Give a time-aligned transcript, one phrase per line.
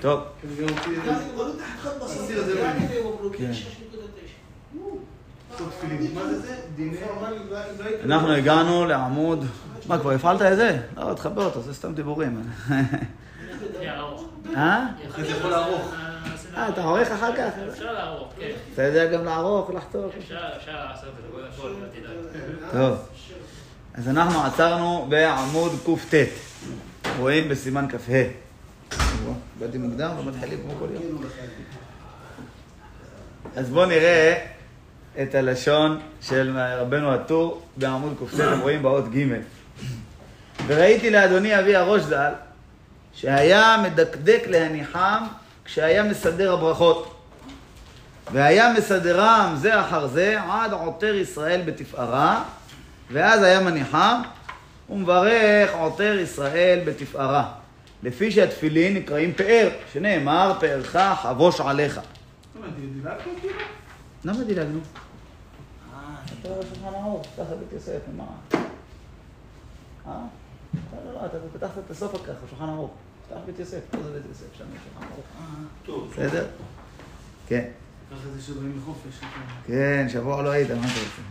[0.00, 0.20] טוב,
[3.38, 3.50] כן.
[3.52, 4.76] 6.9.
[5.58, 6.14] סוד תפילין.
[6.14, 6.54] מה זה זה?
[6.76, 6.96] דיני...
[8.04, 9.44] אנחנו הגענו לעמוד...
[9.86, 10.78] מה, כבר הפעלת את זה?
[10.96, 12.42] לא, תחבר אותו, זה סתם דיבורים.
[14.56, 14.86] אה?
[15.10, 15.94] אחרי זה יכול לערוך.
[16.56, 17.50] אה, אתה עורך אחר כך?
[17.72, 18.50] אפשר לערוך, כן.
[18.74, 20.12] אתה יודע גם לערוך, לחתוך.
[20.18, 22.72] אפשר אפשר לעשות את זה, הכל, אל תדאג.
[22.72, 22.98] טוב.
[23.94, 25.72] אז אנחנו עצרנו בעמוד
[26.10, 26.16] קט.
[27.18, 28.49] רואים בסימן כ"ה.
[29.58, 31.22] באתי מוקדם ומתחילים כמו כל יום.
[33.56, 34.46] אז בואו נראה
[35.22, 39.26] את הלשון של רבנו הטור בעמוד קט, אתם רואים באות ג'
[40.66, 42.32] וראיתי לאדוני אבי הראש ז"ל,
[43.14, 45.24] שהיה מדקדק להניחם
[45.64, 47.16] כשהיה מסדר הברכות.
[48.32, 52.44] והיה מסדרם זה אחר זה עד עוטר ישראל בתפארה,
[53.12, 54.22] ואז היה מניחם
[54.90, 57.59] ומברך עוטר ישראל בתפארה.
[58.02, 62.00] לפי שהתפילין נקראים פאר, שנאמר פארך חבוש עליך.
[62.76, 63.54] דילגת כאילו?
[64.24, 64.80] למה דילגנו?
[66.40, 68.24] אתה רואה שולחן ערוך, פתח בית יוסף, מה?
[70.06, 70.20] אה?
[71.06, 72.90] לא, לא, אתה פתחת את הסוף ככה, שולחן ערוך.
[73.28, 75.26] פתח בית יוסף, פה זה בית יוסף, שם שולחן ערוך.
[75.84, 76.10] טוב.
[76.12, 76.46] בסדר?
[77.46, 77.64] כן.
[78.10, 79.20] ככה זה שבאים לחופש.
[79.66, 81.22] כן, שבוע לא היית, מה אתה רוצה?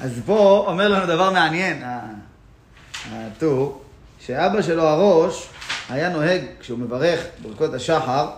[0.00, 1.82] אז פה אומר לנו דבר מעניין,
[3.10, 3.84] הטור,
[4.20, 5.48] שאבא שלו הראש
[5.88, 8.30] היה נוהג, כשהוא מברך ברכות השחר,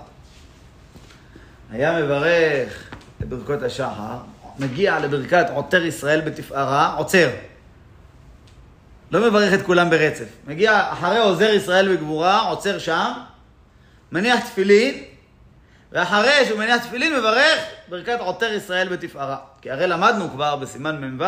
[1.70, 4.18] היה מברך בברכות השחר,
[4.58, 7.30] מגיע לברכת עוטר ישראל בתפארה, עוצר.
[9.10, 10.28] לא מברך את כולם ברצף.
[10.46, 13.12] מגיע אחרי עוזר ישראל בגבורה, עוצר שם,
[14.12, 15.04] מניח תפילין,
[15.92, 19.36] ואחרי שהוא מניח תפילין מברך ברכת עוטר ישראל בתפארה.
[19.60, 21.24] כי הרי למדנו כבר בסימן מ"ו,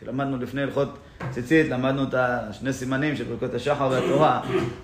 [0.00, 0.98] שלמדנו לפני הלכות
[1.30, 4.40] ציצית, למדנו את השני סימנים של ברכות השחר והתורה.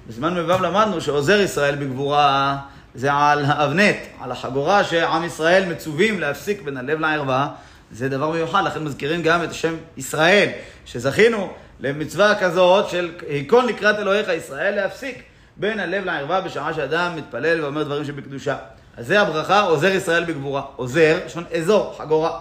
[0.09, 2.57] בסימן מ"ו למדנו שעוזר ישראל בגבורה
[2.95, 7.49] זה על האבנט, על החגורה שעם ישראל מצווים להפסיק בין הלב לערווה.
[7.93, 10.49] זה דבר מיוחד, לכן מזכירים גם את השם ישראל,
[10.85, 15.23] שזכינו למצווה כזאת של היכון לקראת אלוהיך ישראל, להפסיק
[15.57, 18.57] בין הלב לערווה בשעה שאדם מתפלל ואומר דברים שבקדושה.
[18.97, 20.63] אז זה הברכה, עוזר ישראל בגבורה.
[20.77, 22.39] עוזר, לשון אזור, חגורה.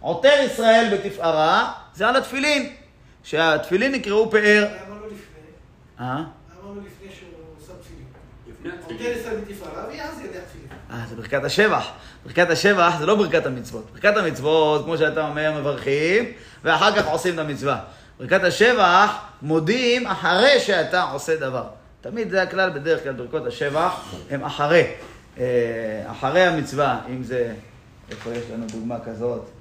[0.00, 2.72] עוטר ישראל בתפארה, זה על התפילין.
[3.28, 4.68] שהתפילין נקראו פאר.
[4.86, 5.16] למה לא לפני?
[6.00, 6.04] אה?
[6.04, 6.24] למה
[6.64, 7.30] לא לפני שהוא
[7.66, 8.72] שם תפילין?
[10.90, 11.88] אה, זה ברכת השבח.
[12.24, 13.90] ברכת השבח זה לא ברכת המצוות.
[13.92, 16.24] ברכת המצוות, כמו שאתה אומר, מברכים,
[16.64, 17.80] ואחר כך עושים את המצווה.
[18.18, 21.64] ברכת השבח, מודיעים אחרי שאתה עושה דבר.
[22.00, 24.92] תמיד זה הכלל, בדרך כלל ברכות השבח הם אחרי.
[25.38, 25.44] אה,
[26.06, 27.54] אחרי המצווה, אם זה,
[28.10, 29.57] איפה יש לנו דוגמה כזאת?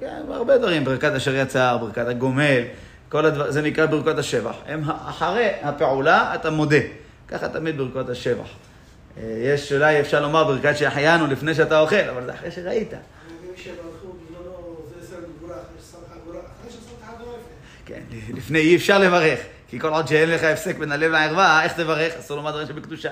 [0.00, 2.62] כן, הרבה דברים, ברכת אשר יצר, ברכת הגומל,
[3.08, 4.56] כל הדבר, זה נקרא ברכות השבח.
[4.66, 6.76] הם אחרי הפעולה, אתה מודה.
[7.28, 8.48] ככה תמיד ברכות השבח.
[9.18, 12.92] אה, יש, אולי אפשר לומר ברכת שהחיינו לפני שאתה אוכל, אבל זה אחרי שראית.
[12.92, 13.00] לפני.
[17.86, 18.00] כן,
[18.34, 19.38] לפני אי אפשר לברך,
[19.68, 22.14] כי כל עוד שאין לך הפסק בין הלב לערווה, איך תברך?
[22.18, 23.10] אסור לומר דברים שבקדושה.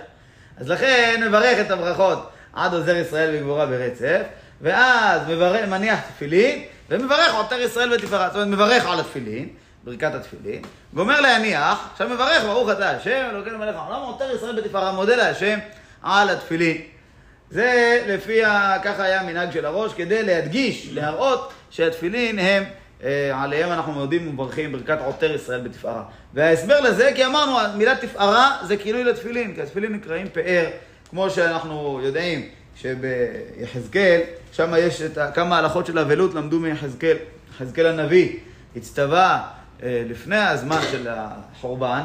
[0.56, 4.22] אז לכן מברך את הברכות עד עוזר ישראל בגבורה ברצף,
[4.62, 8.28] ואז מברך, מניח תפילין, ומברך עוטר ישראל בתפארה.
[8.28, 9.48] זאת אומרת, מברך על התפילין,
[9.84, 10.62] ברכת התפילין,
[10.94, 15.58] גומר להניח, עכשיו מברך, ברוך אתה השם, אלוקינו מלך העולם, עוטר ישראל בתפארה, מודה להשם
[16.02, 16.76] על התפילין.
[17.50, 18.76] זה לפי, ה...
[18.84, 22.64] ככה היה המנהג של הראש, כדי להדגיש, להראות שהתפילין הם,
[23.04, 26.02] אה, עליהם אנחנו מודים ומברכים ברכת עוטר ישראל בתפארה.
[26.34, 30.66] וההסבר לזה, כי אמרנו, המילה תפארה זה כינוי לתפילין, כי התפילין נקראים פאר,
[31.10, 34.20] כמו שאנחנו יודעים שביחזקאל,
[34.52, 35.18] שם יש את.
[35.34, 37.16] כמה הלכות של אבלות למדו מיחזקאל,
[37.54, 38.36] יחזקאל הנביא,
[38.76, 39.42] הצטווה
[39.82, 42.02] אה, לפני הזמן של החורבן,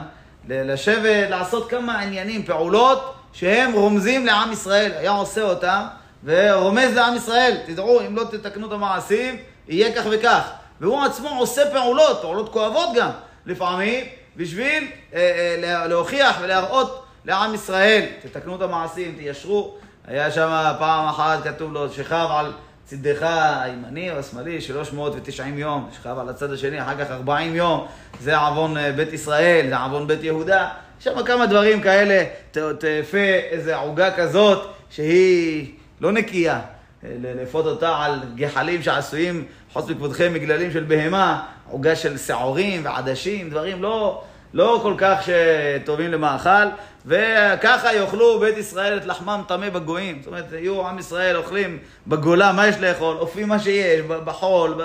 [0.49, 5.81] לשבת, לעשות כמה עניינים, פעולות שהם רומזים לעם ישראל, היה עושה אותם
[6.23, 9.35] ורומז לעם ישראל, תדעו, אם לא תתקנו את המעשים,
[9.67, 10.49] יהיה כך וכך.
[10.81, 13.09] והוא עצמו עושה פעולות, פעולות כואבות גם,
[13.45, 14.05] לפעמים,
[14.37, 19.77] בשביל אה, אה, לה- להוכיח ולהראות לעם ישראל, תתקנו את המעשים, תיישרו.
[20.07, 22.51] היה שם פעם אחת כתוב לו, שכב על
[22.85, 23.27] צידך
[23.61, 27.87] הימני או השמאלי 390 יום, שכב על הצד השני, אחר כך 40 יום,
[28.21, 30.69] זה עוון אה, בית ישראל, זה עוון בית יהודה.
[30.99, 33.17] יש שם כמה דברים כאלה, תאפה
[33.51, 36.59] איזה עוגה כזאת שהיא לא נקייה.
[37.03, 43.49] אה, לאפות אותה על גחלים שעשויים, חוץ מכבודכם, מגללים של בהמה, עוגה של שעורים ועדשים,
[43.49, 44.23] דברים לא,
[44.53, 46.67] לא כל כך שטובים למאכל,
[47.05, 50.17] וככה יאכלו בית ישראל את לחמם טמא בגויים.
[50.19, 53.17] זאת אומרת, יהיו עם ישראל אוכלים בגולה, מה יש לאכול?
[53.17, 54.81] אופים מה שיש, בחול,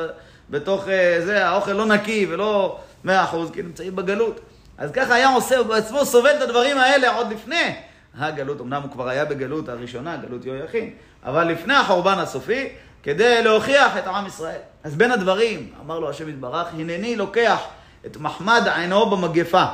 [0.50, 4.40] בתוך אה, זה, האוכל לא נקי ולא מאה אחוז, כי נמצאים בגלות.
[4.78, 7.74] אז ככה היה עושה, הוא בעצמו סובל את הדברים האלה עוד לפני
[8.18, 10.90] הגלות, אמנם הוא כבר היה בגלות הראשונה, גלות יהויכין,
[11.24, 12.68] אבל לפני החורבן הסופי,
[13.02, 14.60] כדי להוכיח את עם ישראל.
[14.84, 17.60] אז בין הדברים, אמר לו השם יתברך, הנני לוקח
[18.06, 19.64] את מחמד עינו במגפה.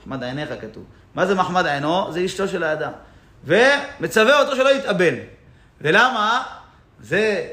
[0.00, 0.84] מחמד עיניך כתוב.
[1.14, 2.12] מה זה מחמד עינו?
[2.12, 2.92] זה אשתו של האדם.
[3.44, 5.14] ומצווה אותו שלא יתאבל.
[5.80, 6.42] ולמה?
[7.00, 7.46] זה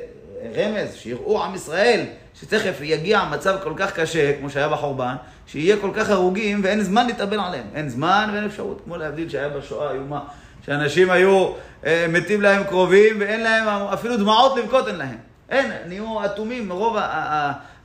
[0.55, 2.05] רמז, שיראו עם ישראל,
[2.39, 5.15] שתכף יגיע מצב כל כך קשה, כמו שהיה בחורבן,
[5.47, 7.65] שיהיה כל כך הרוגים ואין זמן להתאבל עליהם.
[7.75, 8.81] אין זמן ואין אפשרות.
[8.85, 10.19] כמו להבדיל שהיה בשואה איומה,
[10.65, 11.51] שאנשים היו
[11.85, 15.17] אה, מתים להם קרובים ואין להם אפילו דמעות לבכות אין להם.
[15.49, 16.97] אין, נהיו אטומים מרוב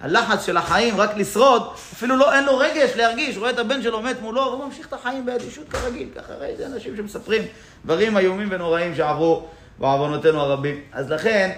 [0.01, 1.63] הלחץ של החיים, רק לשרוד,
[1.93, 4.93] אפילו לא, אין לו רגש להרגיש, רואה את הבן שלו מת מולו, והוא ממשיך את
[4.93, 7.43] החיים באדישות כרגיל, ככה ראי, זה אנשים שמספרים
[7.85, 9.47] דברים איומים ונוראים שעברו
[9.79, 10.81] בעוונותינו הרבים.
[10.93, 11.51] אז לכן,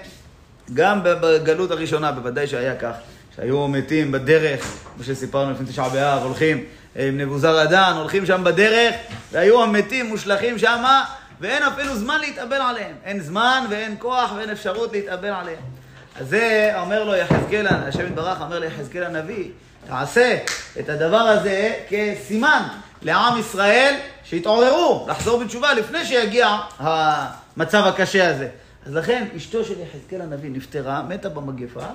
[0.75, 2.93] גם בגלות הראשונה, בוודאי שהיה כך,
[3.37, 6.65] שהיו מתים בדרך, כמו שסיפרנו לפני תשעה באב, הולכים
[6.97, 8.95] אה, עם נבוזרדן, הולכים שם בדרך,
[9.33, 11.05] והיו המתים מושלכים שמה,
[11.41, 12.97] ואין אפילו זמן להתאבל עליהם.
[13.05, 15.82] אין זמן ואין כוח ואין אפשרות להתאבל עליהם.
[16.21, 19.51] אז זה אומר לו יחזקאל, השם יתברך אומר ליחזקאל הנביא,
[19.87, 20.39] תעשה
[20.81, 22.63] את הדבר הזה כסימן
[23.03, 23.95] לעם ישראל
[24.25, 28.49] שיתעוררו, לחזור בתשובה לפני שיגיע המצב הקשה הזה.
[28.87, 31.87] אז לכן אשתו של יחזקאל הנביא נפטרה, מתה במגפה,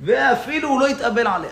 [0.00, 1.50] ואפילו הוא לא התאבל עליה.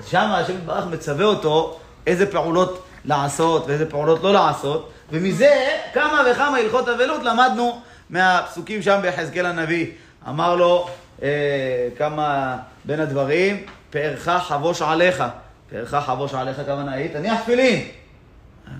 [0.00, 6.22] אז שם השם יתברך מצווה אותו איזה פעולות לעשות ואיזה פעולות לא לעשות, ומזה כמה
[6.30, 7.80] וכמה הלכות אבלות למדנו
[8.10, 9.86] מהפסוקים שם ביחזקאל הנביא.
[10.28, 10.88] אמר לו
[11.22, 15.24] אה, כמה בין הדברים, פארך חבוש עליך.
[15.70, 17.88] פארך חבוש עליך כוונה היא, תניח תפילין.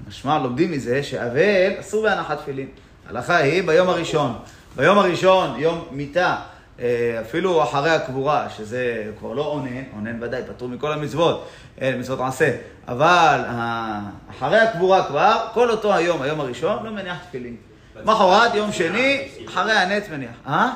[0.08, 2.68] משמע, לומדים מזה שאבל אסור בהנחת תפילין.
[3.06, 4.38] ההלכה היא ביום הראשון.
[4.76, 6.36] ביום הראשון, יום מיתה,
[6.80, 11.48] אה, אפילו אחרי הקבורה, שזה כבר לא אונן, אונן ודאי, פטור מכל המצוות,
[11.80, 12.56] אה, מצוות עשה,
[12.88, 14.00] אבל אה,
[14.30, 17.56] אחרי הקבורה כבר, כל אותו היום, היום הראשון, לא מניח תפילין.
[18.04, 20.30] מחרת, יום שני, אחרי הנץ מניח.
[20.46, 20.72] אה?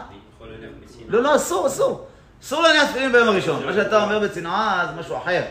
[1.08, 2.06] לא, לא, אסור, אסור.
[2.42, 3.66] אסור להניח תפילין ביום הראשון.
[3.66, 5.42] מה שאתה אומר בצנעה זה משהו אחר.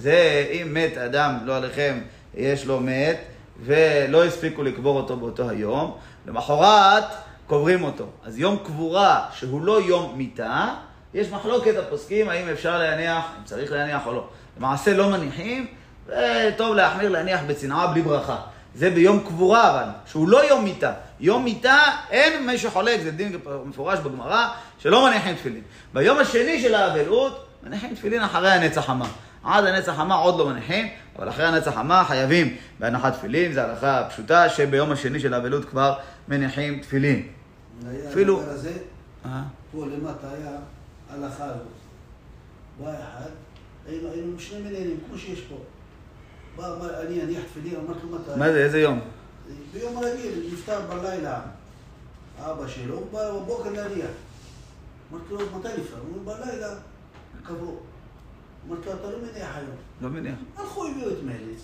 [0.00, 2.00] זה אם מת אדם, לא עליכם,
[2.34, 3.20] יש לו מת,
[3.64, 5.96] ולא הספיקו לקבור אותו באותו היום,
[6.26, 7.04] למחרת
[7.46, 8.06] קוברים אותו.
[8.24, 10.68] אז יום קבורה שהוא לא יום מיתה,
[11.14, 14.24] יש מחלוקת הפוסקים האם אפשר להניח, אם צריך להניח או לא.
[14.58, 15.66] למעשה לא מניחים,
[16.06, 18.36] וטוב להחמיר להניח בצנעה בלי ברכה.
[18.74, 20.92] זה ביום קבורה אבל, שהוא לא יום מיתה.
[21.20, 21.78] יום מיתה,
[22.10, 25.62] אין מי שחולק, זה דין מפורש בגמרא, שלא מניחים תפילין.
[25.94, 29.08] ביום השני של האבלות, מניחים תפילין אחרי הנץ החמה.
[29.44, 30.88] עד הנץ החמה עוד לא מניחים,
[31.18, 35.94] אבל אחרי הנץ החמה חייבים בהנחת תפילין, זו הלכה פשוטה שביום השני של האבלות כבר
[36.28, 37.28] מניחים תפילין.
[38.08, 38.42] אפילו-
[39.26, 39.42] אה?
[39.72, 40.50] פה למטה היה
[41.10, 41.62] הלכה הזאת.
[42.80, 43.30] בא אחד,
[43.88, 45.54] היינו שני מניינים, כמו שיש פה.
[46.56, 48.30] בא, אמר, אני אניח תפילין, אמרתי לו מתי?
[48.38, 49.00] מה זה, איזה יום?
[49.72, 51.40] ביום רגיל, נפטר בלילה
[52.38, 54.10] אבא שלו, הוא בא בבוקר להניח.
[55.12, 55.96] אמרתי לו, מתי נפטר?
[56.08, 56.68] הוא אומר, בלילה,
[57.44, 57.76] קברו.
[58.68, 59.76] אמרתי לו, אתה לא מניח היום.
[60.00, 60.34] לא מניח.
[60.56, 61.60] הלכו, הביאו את מליץ.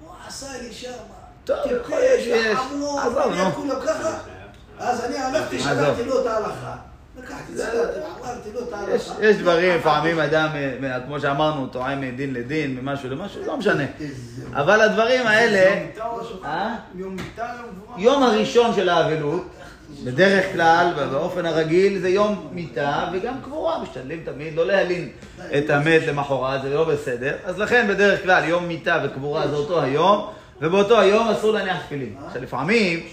[0.00, 0.92] הוא עשה לי שם,
[2.20, 2.58] שיש.
[2.58, 3.00] חמור.
[3.54, 4.18] כולם ככה.
[4.78, 5.60] אז אני הלכתי.
[5.60, 6.76] שלחתי לו את ההלכה.
[8.54, 9.14] לו את ההלכה.
[9.22, 13.84] יש, דברים, לפעמים אדם, אה, אה, כמו שאמרנו, טועה מדין לדין, ממשהו למשהו, לא משנה.
[14.52, 15.84] אבל הדברים האלה?
[16.44, 16.76] אה?
[17.96, 19.48] יום הראשון של האבלות,
[20.04, 23.82] בדרך כלל, באופן הרגיל, זה יום מיתה וגם קבורה.
[23.82, 25.08] משתדלים תמיד לא להלין
[25.58, 27.36] את המת למחרת, זה לא בסדר.
[27.44, 30.26] אז לכן, בדרך כלל, יום מיתה וקבורה זה אותו היום,
[30.60, 32.14] ובאותו היום אסור להניח תפילין.
[32.26, 33.06] עכשיו, לפעמים,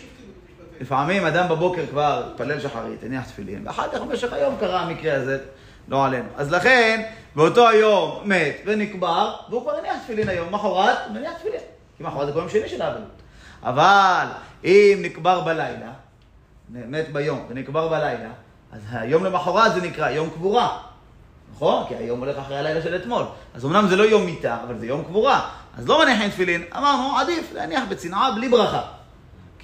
[0.82, 5.38] לפעמים אדם בבוקר כבר התפלל שחרית, הניח תפילין, ואחר כך במשך היום קרה המקרה הזה,
[5.88, 6.28] לא עלינו.
[6.38, 7.02] אז לכן,
[7.36, 11.60] באותו היום מת ונקבר, והוא כבר הניח תפילין היום, מחרת הוא מניח תפילין.
[11.98, 13.22] כי מחרת זה כבר יום שני של האבלות.
[13.64, 14.26] אבל
[14.64, 15.92] אם נקבר בלילה,
[16.70, 18.30] מת ביום ונקבר בלילה,
[18.72, 20.78] אז היום למחרת זה נקרא יום קבורה.
[21.56, 21.84] נכון?
[21.88, 23.24] כי היום הולך אחרי הלילה של אתמול.
[23.54, 25.50] אז אמנם זה לא יום מיתה, אבל זה יום קבורה.
[25.78, 28.82] אז לא מניחים תפילין, אמרנו, עדיף להניח בצנעה בלי ברכה.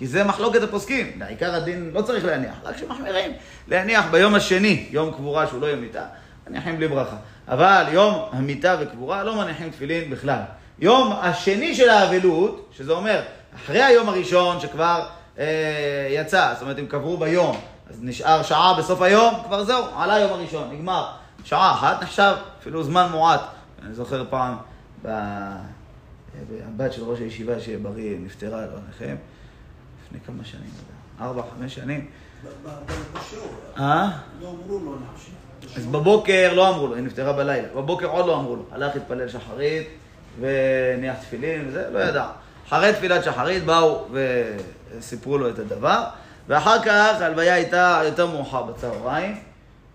[0.01, 1.12] כי זה מחלוקת הפוסקים.
[1.20, 3.31] לעיקר הדין לא צריך להניח, רק כשמחמירים.
[3.67, 6.05] להניח ביום השני, יום קבורה שהוא לא יום מיתה,
[6.48, 7.15] מניחים בלי ברכה.
[7.48, 10.39] אבל יום המיתה וקבורה לא מניחים תפילין בכלל.
[10.79, 13.22] יום השני של האבלות, שזה אומר,
[13.55, 15.08] אחרי היום הראשון שכבר
[15.39, 20.13] אה, יצא, זאת אומרת, הם קברו ביום, אז נשאר שעה בסוף היום, כבר זהו, עלה
[20.13, 21.05] היום הראשון, נגמר.
[21.43, 23.41] שעה אחת נחשב, אפילו זמן מועט.
[23.86, 24.55] אני זוכר פעם,
[25.05, 25.10] ב...
[26.67, 29.15] הבת של ראש הישיבה, שיהיה בריא, נפטרה, לא עליכם,
[30.12, 30.70] לפני כמה שנים,
[31.22, 32.08] ארבע, חמש שנים.
[33.13, 34.10] בשיעור, אה?
[34.41, 35.77] לא אמרו לו, חושב.
[35.77, 37.68] אז בבוקר לא אמרו לו, היא נפטרה בלילה.
[37.75, 38.63] בבוקר עוד לא אמרו לו.
[38.72, 39.88] הלך, התפלל שחרית,
[40.39, 42.27] והניח תפילין וזה, לא ידע.
[42.68, 46.03] אחרי תפילת שחרית באו וסיפרו לו את הדבר,
[46.48, 49.38] ואחר כך ההלוויה הייתה יותר מאוחר בצהריים,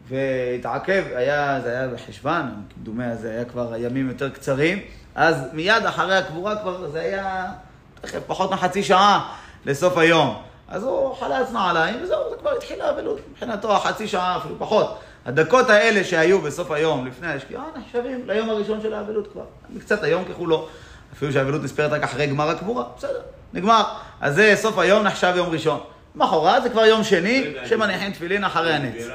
[0.09, 4.79] והתעכב, היה, זה היה בחשוון, כמדומה הזה היה כבר ימים יותר קצרים,
[5.15, 7.53] אז מיד אחרי הקבורה כבר זה היה
[8.01, 10.43] תכף פחות מחצי שעה לסוף היום.
[10.69, 13.21] אז הוא חלץ נעליים, וזהו, זה כבר התחיל האבלות.
[13.31, 14.99] מבחינתו החצי שעה, אפילו פחות.
[15.27, 19.45] הדקות האלה שהיו בסוף היום, לפני השקיעה, נחשבים ליום הראשון של האבלות כבר.
[19.71, 20.69] מקצת היום ככולו.
[21.13, 23.21] אפילו שהאבלות נספרת רק אחרי גמר הקבורה, בסדר,
[23.53, 23.83] נגמר.
[24.21, 25.81] אז זה סוף היום נחשב יום ראשון.
[26.15, 29.07] מחרת זה כבר יום שני, שמניחים תפילין אחרי הנץ.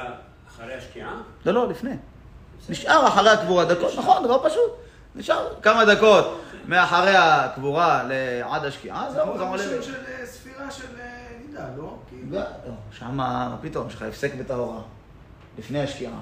[0.56, 1.14] אחרי השקיעה?
[1.46, 1.96] לא, לא, לפני.
[2.68, 4.72] נשאר אחרי הקבורה דקות, נכון, דבר פשוט.
[5.14, 8.02] נשאר כמה דקות מאחרי הקבורה
[8.50, 9.62] עד השקיעה, זהו, זה גם עולה.
[10.66, 11.96] ראשון של אה, של אה, נידה, לא?
[12.08, 12.38] כאילו.
[12.38, 12.42] לא,
[12.98, 13.10] שמה,
[13.48, 14.80] מה פתאום, יש לך הפסק בטהורה.
[15.58, 16.12] לפני השקיעה.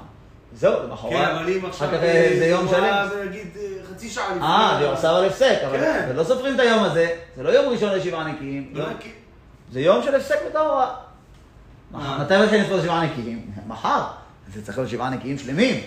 [0.55, 1.11] זהו, למחרת.
[1.11, 1.89] כן, אבל אם עכשיו...
[1.89, 3.09] כך אה, זה יום שלם.
[3.15, 4.43] זה נגיד אה, חצי שעה לפני.
[4.47, 6.09] אה, זה עושה אבל הפסק, אבל כן.
[6.15, 9.13] לא סופרים את היום הזה, זה לא יום ראשון לשבעה נקיים, לא, יום- כי-
[9.73, 10.95] זה יום של הפסק בטהורה.
[11.95, 12.19] אה.
[12.21, 13.51] מתי מתחילים לספור שבעה נקיים?
[13.67, 14.03] מחר.
[14.55, 15.81] זה צריך להיות שבעה נקיים שלמים.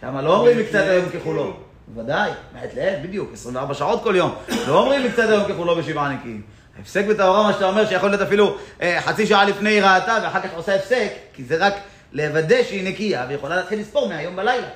[0.00, 1.56] שם לא אומרים מקצת היום ככולו.
[1.88, 4.34] בוודאי, מעת לעת, בדיוק, 24 שעות כל יום.
[4.68, 6.42] לא אומרים מקצת היום ככולו בשבעה נקיים.
[6.78, 10.40] ההפסק בטהרה, מה שאתה אומר, שיכול להיות אפילו אה, חצי שעה לפני היא ראתה, ואחר
[10.40, 11.74] כך עושה הפסק, כי זה רק
[12.12, 14.66] לוודא שהיא נקייה, ויכולה להתחיל לספור מהיום בלילה.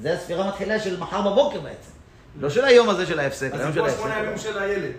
[0.00, 1.90] זה הספירה מתחילה של מחר בבוקר בעצם.
[2.40, 4.00] לא של היום הזה של ההפסק, אז היום זה של כמו ההפסק.
[4.00, 4.92] שמונה ימים של הילד.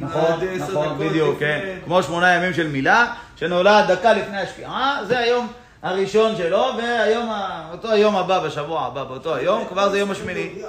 [0.00, 1.78] נכון, נכון, בדיוק, כן.
[1.84, 5.48] כמו שמונה ימים של מילה, שנולד דקה לפני השקיעה, זה היום
[5.82, 7.30] הראשון שלו, והיום,
[7.72, 10.62] אותו היום הבא, בשבוע הבא, באותו היום, כבר זה יום השמיני.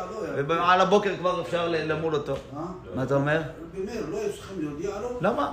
[0.47, 2.33] ועל הבוקר כבר אפשר למול אותו.
[2.33, 2.61] אה?
[2.95, 3.41] מה אתה אומר?
[3.73, 5.17] במאיר, לא היו צריכים להודיע לו?
[5.21, 5.51] למה?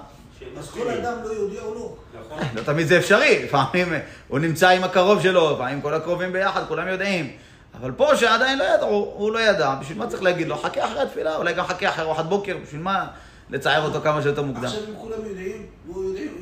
[0.59, 1.95] אז כל אדם לא יודיע או לא.
[2.21, 2.39] נכון.
[2.55, 3.93] לא תמיד זה אפשרי, לפעמים
[4.29, 7.33] הוא נמצא עם הקרוב שלו, לפעמים כל הקרובים ביחד, כולם יודעים.
[7.81, 10.57] אבל פה שעדיין לא ידע, הוא, הוא לא ידע, בשביל מה צריך להגיד לו?
[10.57, 13.07] חכה אחרי התפילה, אולי גם חכה אחרי ארוחת בוקר, בשביל מה
[13.51, 14.65] לצער אותו כמה שיותר מוקדם?
[14.65, 15.67] עכשיו אם כולם יודעים,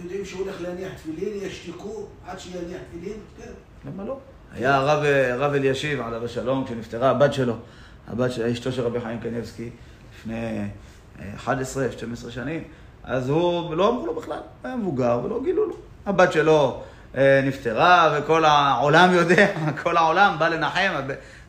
[0.02, 3.50] יודעים, שהוא הולך להניח תפילין, ישתקו עד שיניח תפילין, כן.
[3.86, 4.18] למה לא?
[4.54, 7.54] היה הרב, הרב אלישיב, עליו השלום, כשנפטרה הבת שלו,
[8.08, 9.70] הבת של אשתו של רבי חיים קניבסקי,
[10.14, 10.58] לפני
[11.46, 11.54] אה,
[12.26, 12.64] 11-12 שנים,
[13.04, 15.76] אז הוא, לא אמרו לו בכלל, היה מבוגר ולא גילו לו.
[16.06, 16.82] הבת שלו
[17.16, 19.46] אה, נפטרה וכל העולם יודע,
[19.82, 20.92] כל העולם בא לנחם,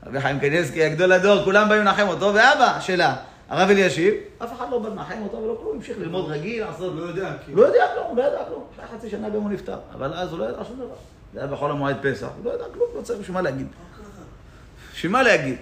[0.05, 3.15] רבי חיים קניבסקי, הגדול הדור, כולם באים לנחם אותו, ואבא שלה,
[3.49, 4.13] הרב אלישיב,
[4.43, 6.93] אף אחד לא בא לנחם אותו ולא כלום, המשיך ללמוד רגיל, לעשות...
[6.95, 7.61] לא יודע, כאילו.
[7.61, 8.63] לא יודע כלום, לא ידע כלום.
[8.75, 9.77] אחרי חצי שנה גם הוא נפטר.
[9.93, 10.95] אבל אז הוא לא ידע שום דבר.
[11.33, 13.67] זה היה בחול המועד פסח, הוא לא ידע כלום, לא צריך בשביל מה להגיד.
[14.93, 15.57] בשביל מה להגיד?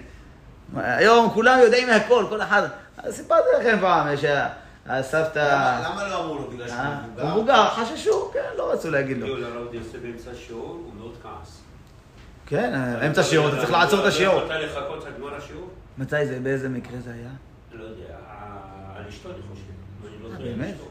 [0.76, 2.68] היום כולם יודעים מהכל, כל אחד...
[2.98, 5.40] אז סיפרתי לכם פעם, שהסבתא...
[5.40, 6.48] למה למה לא אמרו לו?
[6.48, 7.24] בגלל שהוא אה, מבוגר?
[7.24, 9.26] הוא מבוגר, חששו, כן, לא רצו להגיד לו.
[9.26, 11.62] הגיעו לרב יוסף באמצע השיעור, הוא מאוד כעס.
[12.46, 12.74] כן,
[13.08, 14.36] אמצע שיעור, אתה צריך לעצור את השיעור.
[14.36, 15.70] לא יכולת לחכות עד גמר השיעור?
[15.98, 17.30] מתי זה, באיזה מקרה זה היה?
[17.78, 18.16] לא יודע,
[18.96, 19.64] על אשתו אני חושב.
[20.08, 20.74] אני לא טועה, על?
[20.74, 20.86] אשתו.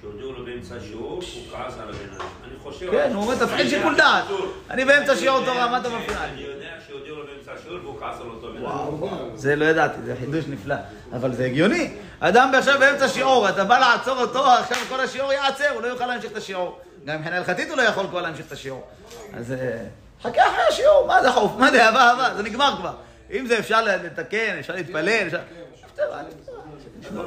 [0.00, 1.22] שהודיעו לו באמצע השיעור, הוא
[1.52, 2.26] כעס על הבן אדם.
[2.44, 2.90] אני חושב...
[2.90, 4.24] כן, הוא אומר, תפעיל שיקול דעת.
[4.70, 6.40] אני באמצע שיעור תורה, מה אתה מפריע אני?
[6.40, 9.36] יודע שהודיעו לו באמצע השיעור והוא כעס על אותו בן אדם.
[9.36, 10.76] זה לא ידעתי, זה חידוש נפלא.
[11.12, 11.94] אבל זה הגיוני.
[12.20, 16.06] אדם עכשיו באמצע שיעור, אתה בא לעצור אותו, עכשיו כל השיעור ייעצר, הוא לא יוכל
[16.06, 16.78] להמשיך את השיעור.
[17.04, 18.86] גם מבחינה הלכתית הוא לא יכול כבר להמשיך את השיעור.
[19.34, 19.84] אז אה,
[20.22, 21.52] חכה אחרי השיעור, מה זה חוף?
[21.58, 22.34] מה זה אהבה אהבה?
[22.36, 22.92] זה נגמר כבר.
[23.30, 25.38] אם זה אפשר לתקן, אפשר להתפלל, אפשר...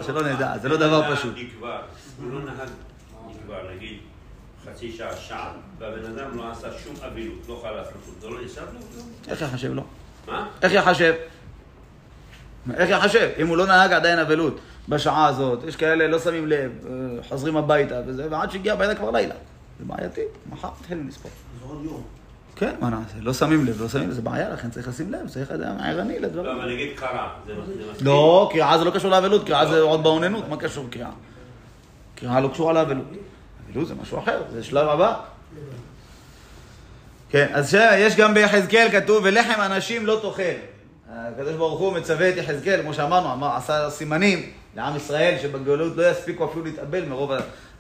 [0.02, 1.34] שלא- נדע, זה לא דבר פשוט.
[1.38, 1.82] נקבר,
[2.22, 2.70] הוא לא נהג
[3.30, 3.98] נקבר, נגיד
[4.66, 8.62] חצי שעה, שעה, והבן אדם לא עשה שום אבילות, לא חלף לו, זה לא נחשב
[8.74, 8.80] לו?
[9.28, 9.84] איך יחשב לו?
[10.28, 10.48] מה?
[10.62, 11.14] איך יחשב?
[12.74, 13.30] איך יחשב?
[13.42, 14.60] אם הוא לא נהג עדיין אבלות
[14.90, 16.92] בשעה הזאת, יש כאלה לא שמים לב, אה,
[17.30, 19.36] חוזרים הביתה וזה, ועד שהגיע הביתה כבר לילה.
[19.80, 21.32] זה בעייתי, מחר מתחילים לספור.
[21.60, 22.04] זה עוד יום.
[22.60, 23.16] כן, מה נעשה?
[23.22, 26.20] לא שמים לב, לא שמים לב, זה בעיה, לכן צריך לשים לב, צריך אדם ערני
[26.20, 26.58] לא, לדברים.
[26.58, 27.54] אבל נגיד קרה, זה
[27.92, 28.08] מספיק.
[28.08, 31.10] לא, קריאה זה לא קשור לאבלות, קריאה זה עוד באוננות, מה קשור קריאה?
[32.16, 33.06] קריאה לא קשורה לאבלות.
[33.72, 35.16] אבלות זה משהו אחר, זה שלב הבא.
[37.30, 40.60] כן, אז יש גם ביחזקאל כתוב, ולחם אנשים לא תאכל.
[41.13, 46.12] הקדוש ברוך הוא מצווה את יחזקאל, כמו שאמרנו, אמר, עשה סימנים לעם ישראל, שבגלות לא
[46.12, 47.32] יספיקו אפילו להתאבל מרוב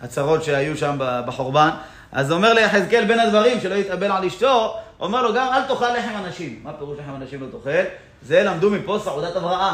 [0.01, 1.69] הצרות שהיו שם בחורבן.
[2.11, 6.25] אז אומר ליחזקאל בין הדברים, שלא יתאבל על אשתו, אומר לו גם אל תאכל לחם
[6.25, 6.59] אנשים.
[6.63, 7.89] מה פירוש לחם אנשים לא תאכל?
[8.21, 9.73] זה למדו מפה סעודת הבראה.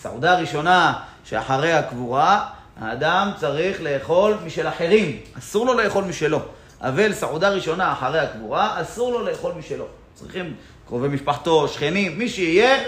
[0.00, 0.92] סעודה הראשונה
[1.24, 2.46] שאחרי הקבורה,
[2.80, 6.38] האדם צריך לאכול משל אחרים, אסור לו לאכול משלו.
[6.80, 9.84] אבל סעודה ראשונה אחרי הקבורה, אסור לו לאכול משלו.
[10.14, 10.54] צריכים
[10.86, 12.78] קרובי משפחתו, שכנים, מי שיהיה,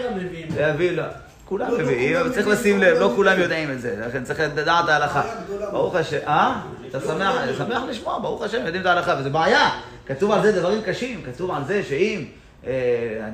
[0.56, 1.08] להביא לה.
[1.48, 3.40] כולם לא, לא מביאים, כולם אבל צריך לשים לא לב, לא כולם.
[3.40, 5.22] יודעים את זה, לכן צריך לדעת את ההלכה.
[5.70, 6.60] ברוך השם, אה?
[6.90, 9.70] אתה שמח, לשמוע, ברוך השם, יודעים את ההלכה, וזה בעיה.
[10.06, 12.24] כתוב על זה דברים קשים, כתוב על זה שאם
[12.66, 12.72] אה,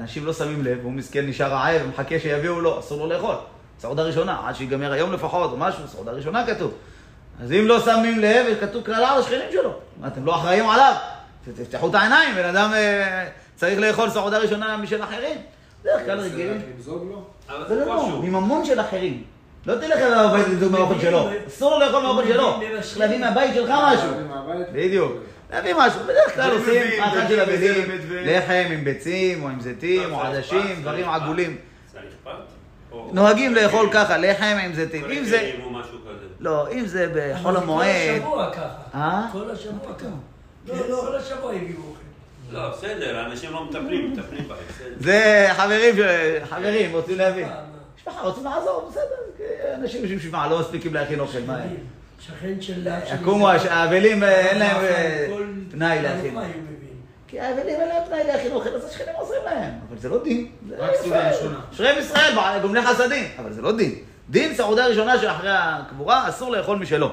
[0.01, 3.35] אנשים לא שמים לב, והוא מסכן נשאר רעב ומחכה שיביאו לו, אסור לו לאכול.
[3.81, 6.75] סעודה ראשונה, עד שיגמר היום לפחות, או משהו, סעודה ראשונה כתוב.
[7.43, 9.75] אז אם לא שמים לב, כתוב קללה על השכנים שלו.
[10.01, 10.95] מה, אתם לא אחראים עליו?
[11.57, 15.39] תפתחו את העיניים, בן אדם אה, צריך לאכול סעודה ראשונה משל אחרים.
[15.83, 16.63] בדרך כלל רגילים.
[16.77, 17.25] למזוג לו?
[17.49, 18.23] אבל זה לא, משהו.
[18.23, 19.23] מממון של אחרים.
[19.67, 21.29] לא תלך אל הבית לדוג מהאוכל שלו.
[21.47, 22.61] אסור לו לאכול מהאוכל שלו.
[22.83, 24.09] צריך להביא מהבית שלך משהו.
[24.73, 25.13] בדיוק.
[25.53, 26.01] להביא משהו.
[26.05, 30.37] בדרך כלל עושים מאכל של אבלים, לחם עם ביצים, או עם זיתים, או לא, צריך
[30.37, 31.09] עדשים, פת, דברים.
[31.09, 31.57] עגולים.
[32.93, 35.05] או- נוהגים לאכול ככה, לחם עם זיתים.
[35.11, 35.51] אם זה...
[35.65, 35.71] או.
[36.41, 37.87] לא, אם זה בחול המועד...
[37.87, 38.69] כל השבוע ככה.
[38.95, 39.27] אה?
[39.33, 40.07] כל השבוע ככה.
[40.69, 41.01] לא, לא.
[41.01, 42.03] כל השבוע הביאו אוכל.
[42.53, 44.89] לא, בסדר, אנשים לא מטפלים, מטפלים בהם, בסדר.
[44.99, 47.49] זה חברים, ש- חברים, רוצים להבין.
[47.97, 49.45] משפחה רוצים לעזור, בסדר.
[49.75, 51.69] אנשים יושבים שבעה, לא מספיקים להכין אוכל, מה הם?
[52.21, 52.89] שכן של...
[53.21, 55.27] יקומו האבלים, אה, אין להם אה,
[55.71, 56.39] פנאי להכין.
[57.29, 59.71] כי האבלים אין להם פנאי להכין אוכל, אז השכנים עוזרים להם.
[59.89, 60.47] אבל זה לא דין.
[60.79, 60.91] רק.
[60.95, 61.61] סעודה ראשונה.
[61.75, 62.33] אשרי ישראל,
[62.63, 63.25] גומלי חסדים.
[63.39, 63.95] אבל זה לא דין.
[64.31, 67.13] דין סעודה ראשונה שאחרי הקבורה, אסור לאכול משלו.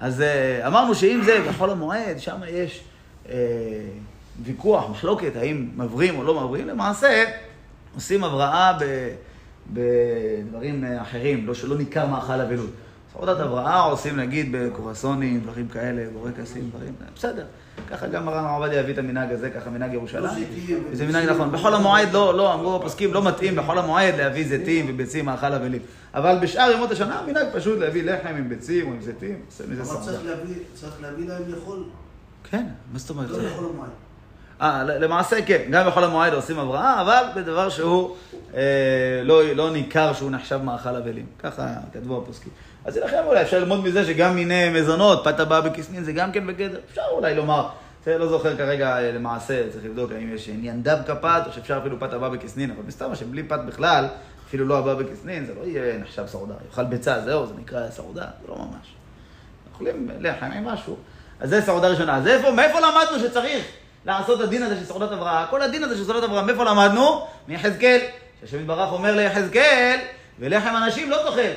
[0.00, 2.80] אז אה, אמרנו שאם זה בחול המועד, שם יש
[3.28, 3.34] אה,
[4.42, 7.24] ויכוח, מחלוקת, האם מברים או לא מברים, למעשה
[7.94, 8.84] עושים הבראה ב,
[9.72, 12.70] בדברים אחרים, לא שלא ניכר מאכל אבלות.
[13.12, 17.44] סעודת הבראה עושים נגיד בקורסונים, דברים כאלה, בורקסים, דברים, בסדר.
[17.90, 20.34] ככה גם מרן הרב עובדיה הביא את המנהג הזה, ככה מנהג ירושלים.
[20.34, 21.52] זיתים זה מנהג נכון.
[21.52, 25.82] בחול המועד לא, לא, אמרו הפוסקים, לא מתאים בחול המועד להביא זיתים וביצים מאכל אבלים.
[26.14, 29.82] אבל בשאר ימות השנה המנהג פשוט להביא לחם עם ביצים או עם זיתים, עושה מזה
[29.82, 30.04] אבל סעודה.
[30.04, 31.84] צריך להביא, צריך להביא להם לאכול,
[32.50, 33.30] כן, מה זאת אומרת?
[33.30, 34.09] לא לאכול מים.
[34.60, 38.16] אה, למעשה כן, גם בחול המועד עושים הבראה, אבל בדבר שהוא
[38.54, 38.60] אה,
[39.22, 41.26] לא, לא ניכר שהוא נחשב מאכל אבלים.
[41.38, 42.52] ככה כתבו הפוסקים.
[42.84, 46.46] אז לכן אולי אפשר ללמוד מזה שגם מיני מזונות, פת הבאה בכסנין, זה גם כן
[46.46, 46.78] בגדר.
[46.90, 47.68] אפשר אולי לומר,
[48.04, 51.78] זה לא זוכר כרגע אה, למעשה, צריך לבדוק האם יש עניין דווקא פת, או שאפשר
[51.78, 54.06] אפילו פת הבאה בכסנין, אבל מסתבר שבלי פת בכלל,
[54.48, 56.54] אפילו לא הבאה בכסנין, זה לא יהיה נחשב סעודה.
[56.70, 58.94] יאכל ביצה, זהו, זה נקרא סעודה, זה לא ממש.
[59.72, 60.96] אוכלים לחם עם משהו.
[61.40, 62.16] אז זה סעודה ראשונה.
[62.16, 63.64] אז איפה, מאיפה למדנו שצריך
[64.04, 65.46] לעשות הדין הזה של סעודת אברהם?
[65.50, 67.26] כל הדין הזה של סעודת אברהם, מאיפה למדנו?
[67.48, 68.00] מיחזקאל.
[68.40, 69.98] שהשם יתברך אומר ליחזקאל,
[70.38, 71.50] ולחם אנשים לא תאכל.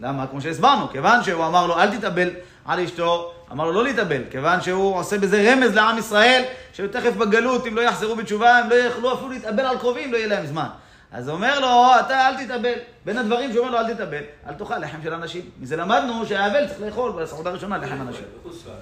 [0.00, 0.26] למה?
[0.26, 2.30] כמו שהסברנו, כיוון שהוא אמר לו, אל תתאבל
[2.64, 7.66] על אשתו, אמר לו לא להתאבל, כיוון שהוא עושה בזה רמז לעם ישראל, שתכף בגלות,
[7.66, 10.66] אם לא יחזרו בתשובה, הם לא יוכלו אפילו להתאבל על קרובים, לא יהיה להם זמן.
[11.12, 12.74] אז הוא אומר לו, אתה אל תתאבל.
[13.04, 15.42] בין הדברים שהוא אומר לו, אל תתאבל, אל תאכל לחם של אנשים.
[15.60, 18.24] מזה למדנו שהאבל צריך לאכול בסעודה הראשונה לחם אנשים.
[18.44, 18.76] לארץ.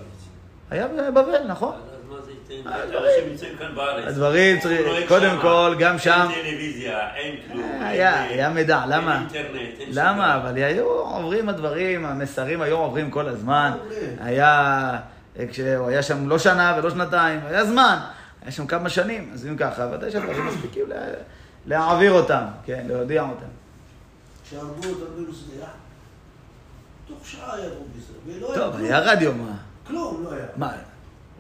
[0.71, 1.75] היה בבבל, נכון.
[2.51, 4.05] אנשים נמצאים כאן בארץ.
[4.09, 5.39] הדברים הוא נוהג קודם.
[5.43, 7.71] כל, גם שם- אין טלוויזיה, אין כלום.
[7.83, 9.19] היה, אין- היה מידע, למה?
[9.19, 9.45] אינטרנט,
[9.81, 10.37] אין למה?
[10.37, 13.73] אבל היו עוברים הדברים, המסרים היום עוברים כל הזמן.
[13.83, 14.17] עוברים.
[14.21, 14.99] היה,
[15.51, 17.99] כשהוא היה שם לא שנה ולא שנתיים, היה זמן.
[18.43, 20.97] היה שם כמה שנים, אז אם ככה, ודאי שהדברים מספיקים לה-
[21.67, 23.47] להעביר אותם, כן, להודיע אותם.
[24.51, 25.69] שהרגו את רבנו סדיח,
[27.09, 28.87] תוך שעה ירו בזה, ולא היה טוב, כלום.
[28.87, 29.53] היה רדיו, מה?
[29.87, 30.45] כלום לא היה.
[30.57, 30.73] מה?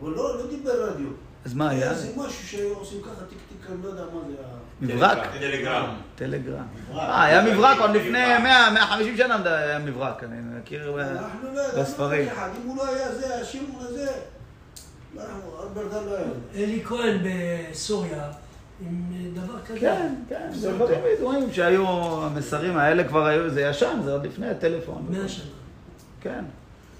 [0.04, 1.06] הוא לא, לא דיבר רדיו.
[1.44, 1.94] אז מה היה?
[1.94, 4.34] זה משהו שעושים ככה טיק טיק, אני לא יודע מה זה.
[4.44, 5.18] ה- מברק?
[5.40, 5.94] טלגרם.
[6.14, 6.64] טלגרם.
[6.90, 7.00] מברק.
[7.08, 12.28] אה, היה מברק עוד לפני 100, 150 שנה היה מברק, אני מכיר אה, לא בספרים.
[12.62, 14.06] אם הוא לא היה זה, השמעון הזה,
[15.14, 15.22] לא
[16.16, 16.24] היה.
[16.54, 18.30] אלי כהן בסוריה,
[18.80, 19.02] עם
[19.34, 19.80] דבר כזה.
[19.80, 21.86] כן, כן, זה דברים ידועים שהיו,
[22.24, 25.06] המסרים האלה כבר היו, זה ישן, זה עוד לפני הטלפון.
[25.10, 25.44] מאה שנה.
[26.20, 26.44] כן.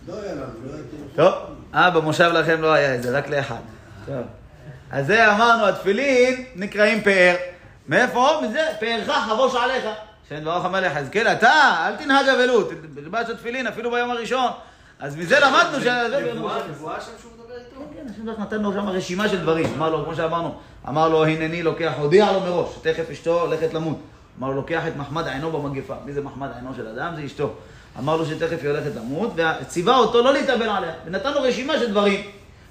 [0.09, 0.73] לא היה לנו, לא
[1.14, 1.35] טוב.
[1.75, 3.61] אה, במושב לכם לא היה את זה, רק לאחד.
[4.07, 4.23] טוב.
[4.90, 7.35] אז זה אמרנו, התפילין נקראים פאר.
[7.88, 8.40] מאיפה?
[8.43, 9.85] מזה, פארך חבוש עליך.
[10.27, 14.51] השם ברוך אומר ליחזקאל, אתה, אל תנהג אבלות, תלבש התפילין אפילו ביום הראשון.
[15.01, 15.87] אז מזה למדנו ש...
[16.71, 17.77] נבואה, שם שהוא מדבר איתו?
[17.95, 19.75] כן, השם ברוך נתן לו שם רשימה של דברים.
[19.77, 20.55] אמר לו, כמו שאמרנו,
[20.88, 23.99] אמר לו, הנני לוקח, הודיע לו מראש, שתכף אשתו הולכת למות.
[24.38, 25.95] אמר לו, לוקח את מחמד עינו במגפה.
[26.05, 27.12] מי זה מחמד עינו של אדם?
[27.17, 27.53] זה אשתו.
[27.98, 30.92] אמר לו שתכף היא הולכת למות, וציווה אותו לא להתאבל עליה.
[31.07, 32.20] ונתן לו רשימה של דברים.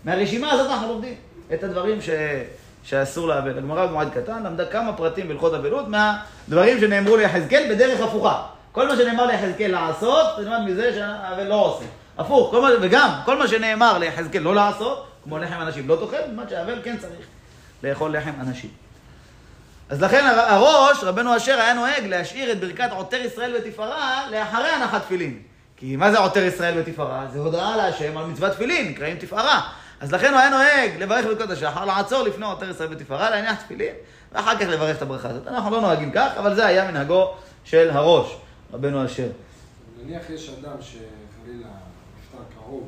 [0.03, 1.15] מהרשימה הזאת אנחנו לומדים
[1.53, 2.09] את הדברים ש...
[2.83, 3.57] שאסור לאבל.
[3.57, 8.43] הגמרא במועד קטן למדה כמה פרטים בהלכות אבלות מהדברים שנאמרו ליחזקאל בדרך הפוכה.
[8.71, 11.85] כל מה שנאמר ליחזקאל לעשות, זה נלמד מזה שהאבל לא עושה.
[12.17, 16.31] הפוך, כל מה, וגם כל מה שנאמר ליחזקאל לא לעשות, כמו לחם אנשים לא תאכל,
[16.35, 17.25] מה שהאבל כן צריך
[17.83, 18.82] לאכול לחם אנשים.
[19.89, 24.69] אז לכן הר- הראש, רבנו אשר, היה נוהג להשאיר את ברכת עוטר ישראל בתפארה לאחרי
[24.69, 25.39] הנחת תפילין.
[25.77, 27.25] כי מה זה עוטר ישראל בתפארה?
[27.33, 29.69] זה הודעה להשם על מצוות תפילין, נקראים תפארה.
[30.01, 33.93] אז לכן הוא היה נוהג לברך ברכות השחר, לעצור לפני עוטר ישראל בתפארה, להניח תפילין,
[34.31, 35.47] ואחר כך לברך את הברכה הזאת.
[35.47, 38.35] אנחנו לא נוהגים כך, אבל זה היה מנהגו של הראש,
[38.73, 39.27] רבנו אשר.
[40.03, 41.67] נניח יש אדם שחלילה
[42.19, 42.87] נפטר קרוב,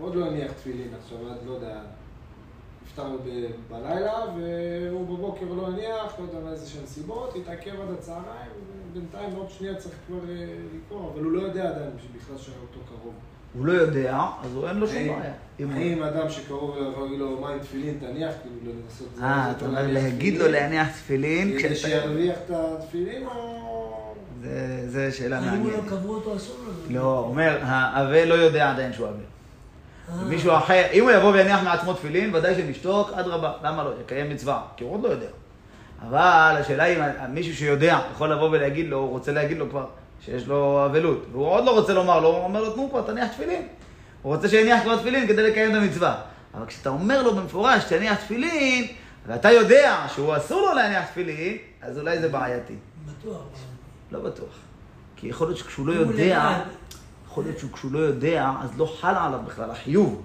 [0.00, 1.74] עוד לא הניח תפילין עכשיו, לא יודע,
[2.98, 8.50] נפטר ב- בלילה, והוא בבוקר לא הניח, לא יודע מאיזה שהן סיבות, התעכב עד הצהריים,
[8.90, 10.34] ובינתיים עוד שנייה צריך כבר אה,
[10.76, 13.14] לקרוא, אבל הוא לא יודע עדיין שבכלל שהיה אותו קרוב.
[13.54, 15.32] הוא לא יודע, אז הוא אין לו שום בעיה.
[15.60, 18.80] אם הוא- האם אדם שקרוב אליו יכול להגיד לו, מה עם תפילין, תניח, כאילו, לא
[18.84, 19.08] לנסות...
[19.22, 21.76] אה, אתה אומר להגיד לו להניח תפילין, כדי.
[21.76, 24.14] שירוויח את התפילין, או...
[24.42, 25.84] זה- זה שאלה האם הוא מעניינת.
[25.90, 26.72] לא קבעו אותו אסור לו?
[26.94, 29.16] לא, הוא אומר, האבל לא יודע עדיין שהוא אבל.
[30.26, 33.90] מישהו אחר, אם הוא יבוא ויניח מעצמו תפילין, ודאי שנשתוק, אדרבה, למה לא?
[34.00, 35.26] יקיים מצווה, כי הוא עוד לא יודע.
[36.08, 39.86] אבל השאלה היא, אם מישהו שיודע יכול לבוא ולהגיד לו, הוא רוצה להגיד לו כבר
[40.24, 43.32] שיש לו אבלות, והוא עוד לא רוצה לומר לו, הוא אומר לו, תנו כבר, תניח
[43.32, 43.62] תפילין.
[44.22, 46.20] הוא רוצה שיניח כבר תפילין כדי לקיים את המצווה.
[46.54, 48.86] אבל כשאתה אומר לו במפורש, תניח תפילין,
[49.26, 52.74] ואתה יודע שהוא אסור לו להניח תפילין, אז אולי זה בעייתי.
[53.06, 53.42] בטוח.
[54.12, 54.54] לא בטוח.
[55.16, 56.58] כי יכול להיות שכשהוא לא יודע.
[57.30, 60.22] יכול להיות שכשהוא לא יודע, אז לא חל עליו בכלל החיוב.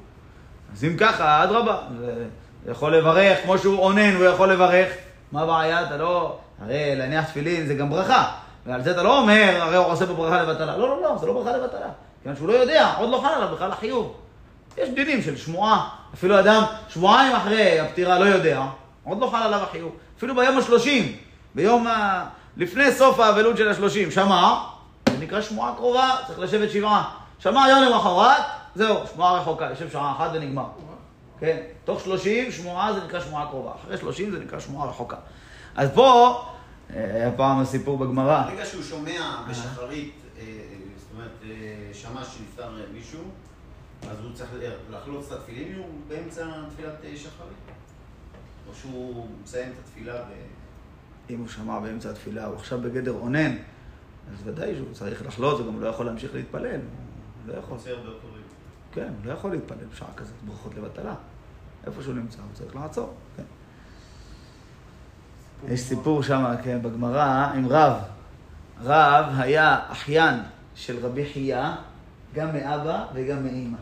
[0.74, 2.26] אז אם ככה, אדרבה, זה
[2.72, 4.88] יכול לברך, כמו שהוא אונן, הוא יכול לברך.
[5.32, 5.86] מה הבעיה?
[5.86, 6.38] אתה לא...
[6.62, 8.32] הרי להניח תפילין זה גם ברכה.
[8.66, 10.78] ועל זה אתה לא אומר, הרי הוא עושה פה ברכה לבטלה.
[10.78, 11.88] לא, לא, לא, זה לא ברכה לבטלה.
[12.24, 14.16] כיוון שהוא לא יודע, עוד לא חל עליו בכלל החיוב.
[14.78, 15.90] יש דינים של שמועה.
[16.14, 18.64] אפילו אדם שבועיים אחרי הפטירה לא יודע,
[19.04, 19.92] עוד לא חל עליו החיוב.
[20.18, 21.16] אפילו ביום השלושים,
[21.56, 22.26] ביום ה...
[22.58, 24.54] לפני סוף האבלות של השלושים, שמע,
[25.24, 27.18] זה נקרא שמועה קרובה, צריך לשבת שבעה.
[27.40, 28.44] שמע יום למחרת,
[28.76, 30.66] זהו, שמועה רחוקה, יושב שעה אחת ונגמר.
[31.40, 33.72] כן, תוך שלושים, שמועה זה נקרא שמועה קרובה.
[33.82, 35.18] אחרי שלושים זה נקרא שמועה רחוקה.
[35.76, 36.42] אז פה,
[36.94, 38.44] אה, היה פעם הסיפור בגמרא.
[38.50, 40.44] ברגע שהוא שומע בשחרית, אה,
[40.98, 43.22] זאת אומרת, אה, שמע שנפטר מישהו,
[44.12, 44.50] אז הוא צריך
[44.90, 47.58] לחלוץ את התפילין, הוא באמצע תפילת שחרית?
[48.70, 50.34] או שהוא מסיים את התפילה ו...
[51.30, 53.56] אם הוא שמע באמצע התפילה, הוא עכשיו בגדר אונן,
[54.32, 56.80] אז ודאי שהוא צריך לחלוץ, הוא גם לא יכול להמשיך להתפלל.
[57.46, 57.78] לא יכול.
[58.92, 61.16] כן, לא יכול להתפלל בשעה כזאת, ברכות לבטלה.
[61.88, 63.44] איפה שהוא נמצא, הוא צריך לעצור, כן.
[65.68, 67.94] יש סיפור שם, כן, בגמרא, עם רב.
[68.82, 70.40] רב היה אחיין
[70.76, 71.66] של רבי חייא,
[72.34, 73.78] גם מאבא וגם מאימא.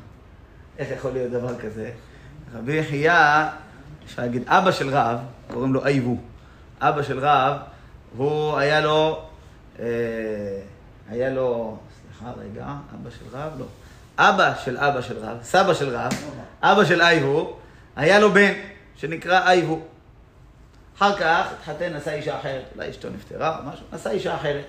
[0.77, 1.91] איך יכול להיות דבר כזה?
[2.53, 3.13] רבי חייא,
[4.05, 5.19] אפשר להגיד, אבא של רב,
[5.53, 6.17] קוראים לו אייבו.
[6.79, 7.57] אבא של רב,
[8.17, 9.29] הוא היה לו,
[11.09, 13.51] היה לו, סליחה רגע, אבא של רב?
[13.59, 13.65] לא.
[14.17, 16.11] אבא של אבא של רב, סבא של רב,
[16.61, 17.57] אבא של אייבו,
[17.95, 18.53] היה לו בן
[18.95, 19.79] שנקרא אייבו.
[20.97, 24.65] אחר כך התחתן, נשא אישה אחרת, אולי אשתו נפטרה או משהו, נשא אישה אחרת.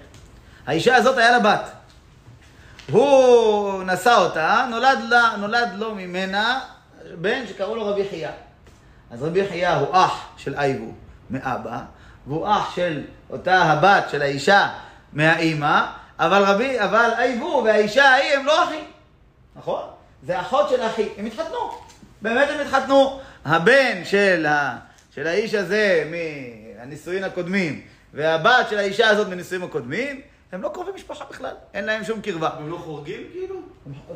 [0.67, 1.73] האישה הזאת היה לה בת.
[2.91, 6.61] הוא נשא אותה, נולד, לה, נולד לו ממנה
[7.21, 8.29] בן שקראו לו רבי חייא.
[9.11, 10.93] אז רבי חייא הוא אח של אייבו
[11.31, 11.81] מאבא,
[12.27, 14.69] והוא אח של אותה הבת של האישה
[15.13, 15.87] מהאימא,
[16.19, 18.85] אבל רבי, אבל אייבו והאישה ההיא הם לא אחים,
[19.57, 19.83] נכון?
[20.27, 21.71] זה אחות של אחי, הם התחתנו.
[22.23, 23.21] באמת הם התחתנו.
[23.45, 24.77] הבן של, ה,
[25.15, 27.81] של האיש הזה מהנישואין הקודמים,
[28.15, 30.21] והבת של האישה הזאת מנישואין הקודמים,
[30.53, 32.51] הם לא קרובי משפחה בכלל, אין להם שום קרבה.
[32.59, 33.57] הם לא חורגים כאילו?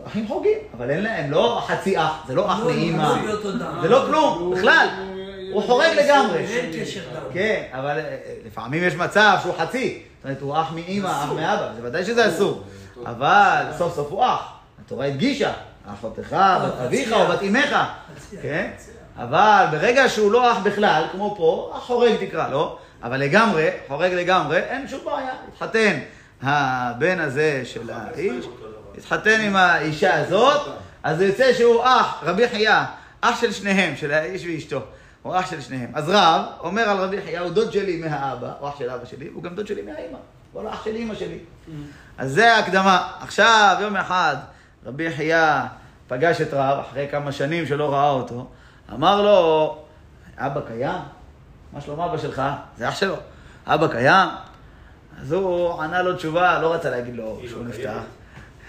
[0.07, 3.79] אחים חורגים, אבל אין להם, לא חצי אח, זה לא אח לא, מאימא, לא דם.
[3.83, 4.89] זה לא כלום, בכלל,
[5.53, 6.39] הוא חורג לגמרי.
[6.39, 7.01] אין קשר.
[7.33, 11.73] כן, אבל אה, לפעמים יש מצב שהוא חצי, זאת אומרת, הוא אח מאימא, אח מאבא,
[11.77, 12.63] זה ודאי שזה אסור,
[13.07, 14.53] אבל סוף סוף הוא אח,
[14.85, 15.53] התורה הדגישה,
[15.95, 17.77] אחותך, בת אביך או בת אמך,
[18.43, 18.71] כן?
[19.19, 24.13] אבל ברגע שהוא לא אח בכלל, כמו פה, אח חורג תקרא לו, אבל לגמרי, חורג
[24.13, 25.33] לגמרי, אין שום בעיה.
[25.49, 25.99] התחתן
[26.43, 28.47] הבן הזה של האיש,
[28.99, 30.61] התחתן עם האישה הזאת,
[31.03, 32.81] אז זה יוצא שהוא אח, רבי חייא,
[33.21, 34.81] אח של שניהם, של האיש ואשתו.
[35.27, 35.91] הוא אח של שניהם.
[35.95, 39.29] אז רב אומר על רבי חייא, הוא דוד שלי מהאבא, הוא אח של אבא שלי,
[39.35, 40.19] הוא גם דוד שלי מהאימא.
[40.53, 41.39] הוא לא אח של אימא שלי.
[42.19, 43.13] אז זה ההקדמה.
[43.21, 44.37] עכשיו, יום אחד,
[44.87, 45.61] רבי חייא
[46.09, 48.47] פגש את רב, אחרי כמה שנים שלא ראה אותו,
[48.93, 49.79] אמר לו,
[50.39, 51.01] אבא קיים?
[51.73, 52.43] מה שלום אבא שלך?
[52.79, 53.17] זה אח שלו.
[53.67, 54.29] אבא קיים?
[55.21, 57.99] אז הוא ענה לו תשובה, לא רצה להגיד לו שהוא נפטר.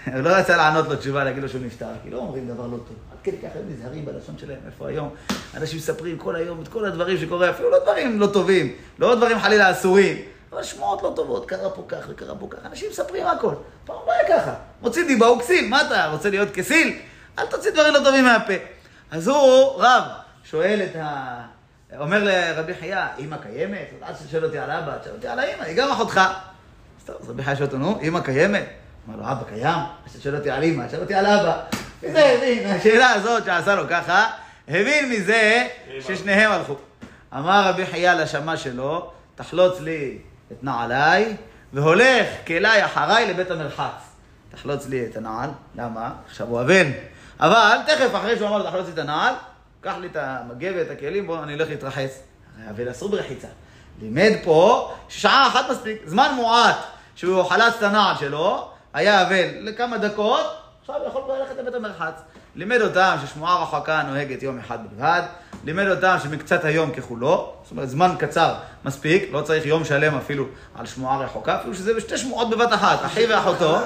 [0.14, 2.76] הוא לא רצה לענות לו תשובה, להגיד לו שהוא נפטר, כי לא אומרים דבר לא
[2.76, 2.96] טוב.
[3.24, 5.14] כדי ככה הם נזהרים בלשון שלהם, איפה היום?
[5.54, 9.38] אנשים מספרים כל היום את כל הדברים שקורה, אפילו לא דברים לא טובים, לא דברים
[9.38, 10.16] חלילה אסורים,
[10.52, 13.54] אבל שמועות לא טובות, קרה פה כך וקרה פה כך, אנשים מספרים הכל.
[13.84, 14.54] פעם לא היה ככה.
[14.82, 16.98] מוציא דיבה הוא כסיל, מה אתה רוצה להיות כסיל?
[17.38, 18.52] אל תוציא דברים לא טובים מהפה.
[19.10, 20.02] אז הוא, רב,
[20.44, 21.40] שואל את ה...
[21.98, 23.90] אומר לרבי חייא, אמא קיימת?
[24.02, 26.20] אל תשאל אותי על אבא, תשאל אותי על האמא, היא גם אחותך.
[27.00, 28.64] אז טוב, אז רבי חייא שואל אותו, נו, אמא קיימת?
[29.08, 29.78] אמר לו, אבא קיים?
[30.06, 31.60] אז תשאל אותי על אמא, תשאל אותי על אבא.
[32.02, 34.30] וזה הבין, השאלה הזאת שעשה לו ככה,
[34.68, 35.66] הבין מזה
[36.00, 36.74] ששניהם הלכו.
[37.34, 40.18] אמר רבי חייא לשמה שלו, תחלוץ לי
[40.52, 41.36] את נעליי,
[41.72, 44.08] והולך כלי אחריי לבית המרחץ.
[44.50, 46.10] תחלוץ לי את הנעל, למה?
[46.26, 46.90] עכשיו הוא אבן.
[47.40, 49.34] אבל תכף, אחרי שהוא אמר לו תחלוץ לי את הנעל,
[49.80, 52.22] קח לי את המגבת, את הכלים, בוא, אני הולך להתרחץ.
[52.70, 53.48] אבל אסור ברחיצה.
[54.00, 56.76] לימד פה ששעה אחת מספיק, זמן מועט
[57.14, 60.46] שהוא חלץ את הנעל שלו, היה אבל לכמה דקות,
[60.90, 62.14] עכשיו יכול כבר ללכת לבית המרחץ.
[62.56, 65.22] לימד אותם ששמועה רחוקה נוהגת יום אחד בלבד,
[65.64, 70.44] לימד אותם שמקצת היום ככולו, זאת אומרת זמן קצר מספיק, לא צריך יום שלם אפילו
[70.74, 73.78] על שמועה רחוקה, אפילו שזה בשתי שמועות בבת אחת, אחי ואחותו.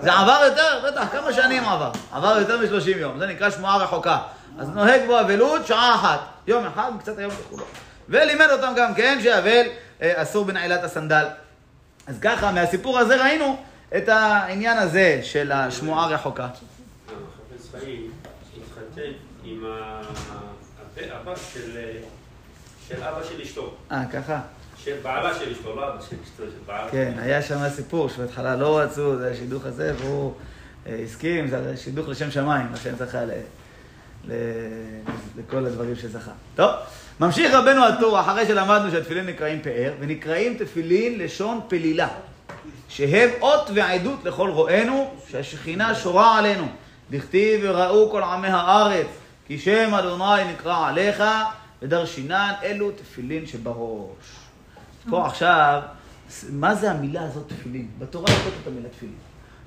[0.00, 1.90] זה עבר יותר, בטח, כמה שנים עבר?
[2.12, 4.18] עבר יותר מ-30 יום, זה נקרא שמועה רחוקה.
[4.58, 7.64] אז נוהג בו אבלות שעה אחת, יום אחד, קצת היום ככולו.
[8.08, 9.66] ולימד אותם גם כן שאבל
[10.02, 11.24] אה, אסור בנעילת הסנדל.
[12.06, 13.56] אז ככה, מהסיפור הזה ראינו
[13.96, 16.44] את העניין הזה של השמועה רחוקה.
[16.44, 18.10] החפץ חיים
[18.56, 19.10] התחתן
[19.44, 20.00] עם ה-
[20.82, 21.78] הפה- הבת של
[22.88, 23.74] של אבא של אשתו.
[23.92, 24.40] אה, ככה?
[24.84, 26.90] של בעלה של אשתו, לא אבא של אשתו, של בעלה.
[26.90, 30.32] כן, היה שם סיפור שבהתחלה לא רצו, זה השידוך הזה, והוא
[30.86, 33.18] אה, הסכים, זה שידוך לשם שמיים, לכן זכה.
[35.38, 36.30] לכל הדברים שזכה.
[36.56, 36.70] טוב,
[37.20, 42.08] ממשיך רבנו הטור, אחרי שלמדנו שהתפילין נקראים פאר, ונקראים תפילין לשון פלילה,
[42.94, 46.66] שהם אות ועדות לכל רואינו, שהשכינה שורה עלינו.
[47.10, 49.06] דכתיב וראו כל עמי הארץ,
[49.46, 51.22] כי שם אדוני נקרא עליך,
[51.82, 54.24] ודרשינן אלו תפילין שבראש.
[55.10, 55.82] פה עכשיו,
[56.50, 57.88] מה זה המילה הזאת תפילין?
[57.98, 59.14] בתורה כתוב את המילה תפילין.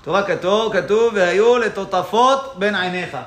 [0.01, 3.17] בתורה כתוב, כתוב, והיו לטוטפות בין עיניך.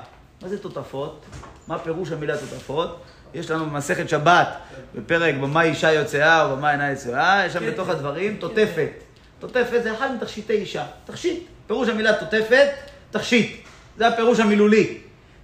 [0.43, 1.25] מה זה טוטפות?
[1.69, 3.01] מה פירוש המילה טוטפות?
[3.35, 4.49] יש לנו במסכת שבת,
[4.95, 8.91] בפרק במה אישה יוצאה או במה אינה יוצאה, יש שם בתוך הדברים טוטפת.
[9.39, 10.85] טוטפת זה אחד מתכשיטי אישה.
[11.05, 11.43] תכשיט.
[11.67, 12.69] פירוש המילה טוטפת,
[13.11, 13.65] תכשיט.
[13.97, 14.99] זה הפירוש המילולי.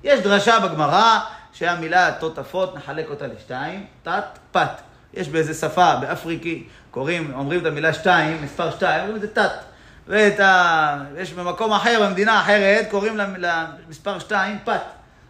[0.04, 1.18] יש דרשה בגמרא
[1.52, 4.70] שהמילה טוטפות, נחלק אותה לשתיים, תת, פת.
[5.14, 9.50] יש באיזה שפה, באפריקי, קוראים, אומרים את המילה שתיים, מספר שתיים, אומרים את זה תת.
[10.08, 10.96] ואת ה...
[11.16, 14.80] יש במקום אחר, במדינה אחרת, קוראים למ- למספר שתיים פת.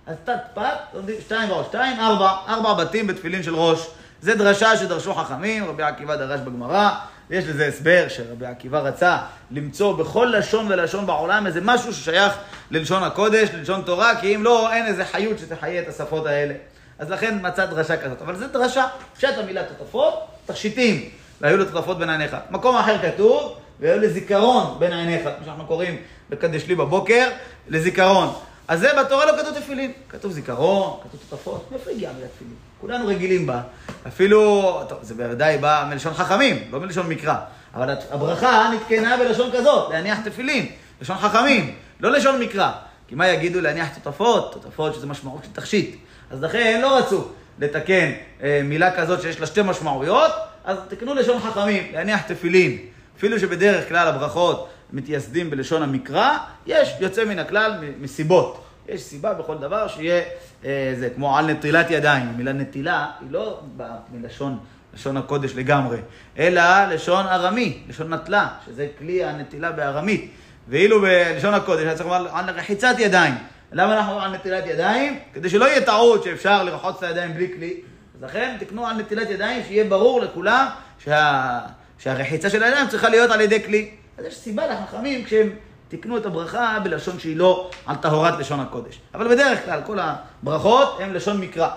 [0.07, 0.79] אז תת פת,
[1.21, 3.87] שתיים ועוד שתיים, ארבע, ארבע בתים בתפילין של ראש.
[4.21, 6.91] זה דרשה שדרשו חכמים, רבי עקיבא דרש בגמרא,
[7.31, 9.19] ויש לזה הסבר שרבי עקיבא רצה
[9.51, 12.33] למצוא בכל לשון ולשון בעולם איזה משהו ששייך
[12.71, 16.55] ללשון הקודש, ללשון תורה, כי אם לא, אין איזה חיות שתחיה את השפות האלה.
[16.99, 18.23] אז לכן מצא דרשה כזאת.
[18.23, 20.15] אבל זו דרשה, פשט המילה תותפות,
[20.47, 21.09] תכשיטים,
[21.41, 22.37] והיו לו תותפות בין עיניך.
[22.51, 25.97] מקום אחר כתוב, והיו לזיכרון בין עיניך, כמו שאנחנו קוראים
[26.31, 27.29] בקדש לי בבוקר,
[27.69, 28.35] לזיכרון.
[28.69, 32.55] אז זה בתורה לא כתוב תפילין, כתוב זיכרון, כתוב תותפות, מאיפה הגיעה המילה תפילין?
[32.87, 33.61] כולנו רגילים בה,
[34.09, 37.35] אפילו, טוב, זה בוודאי בא מלשון חכמים, לא מלשון מקרא,
[37.75, 40.67] אבל הברכה נתקנה בלשון כזאת, להניח תפילין,
[41.01, 42.71] לשון חכמים, לא לשון מקרא.
[43.09, 44.53] כי מה יגידו להניח תותפות?
[44.53, 45.97] תותפות שזה משמעות של תכשיט.
[46.31, 48.11] אז לכן לא רצו לתקן
[48.43, 50.33] אה, מילה כזאת שיש לה שתי משמעויות,
[50.65, 52.79] אז תקנו לשון חכמים, להניח תפילין.
[53.19, 58.65] אפילו שבדרך כלל הברכות מתייסדים בלשון המקרא, יש יוצא מן הכלל מסיבות.
[58.89, 60.23] יש סיבה בכל דבר שיהיה
[60.65, 62.29] אה, זה, כמו על נטילת ידיים.
[62.29, 64.59] המילה נטילה היא לא באה מלשון
[64.95, 65.99] לשון הקודש לגמרי,
[66.39, 70.31] אלא לשון ארמי, לשון נטלה, שזה כלי הנטילה בארמית.
[70.69, 73.35] ואילו בלשון הקודש היה צריך לומר על רחיצת ידיים.
[73.73, 75.19] למה אנחנו על נטילת ידיים?
[75.35, 77.81] כדי שלא יהיה טעות שאפשר לרחוץ את הידיים בלי כלי.
[78.17, 80.67] אז לכן תקנו על נטילת ידיים, שיהיה ברור לכולם
[81.05, 81.61] שה...
[81.99, 83.91] שהרחיצה של הידיים צריכה להיות על ידי כלי.
[84.19, 85.51] אז יש סיבה לחכמים כשהם
[85.97, 89.01] תקנו את הברכה בלשון שהיא לא על טהרת לשון הקודש.
[89.15, 91.69] אבל בדרך כלל כל הברכות הן לשון מקרא.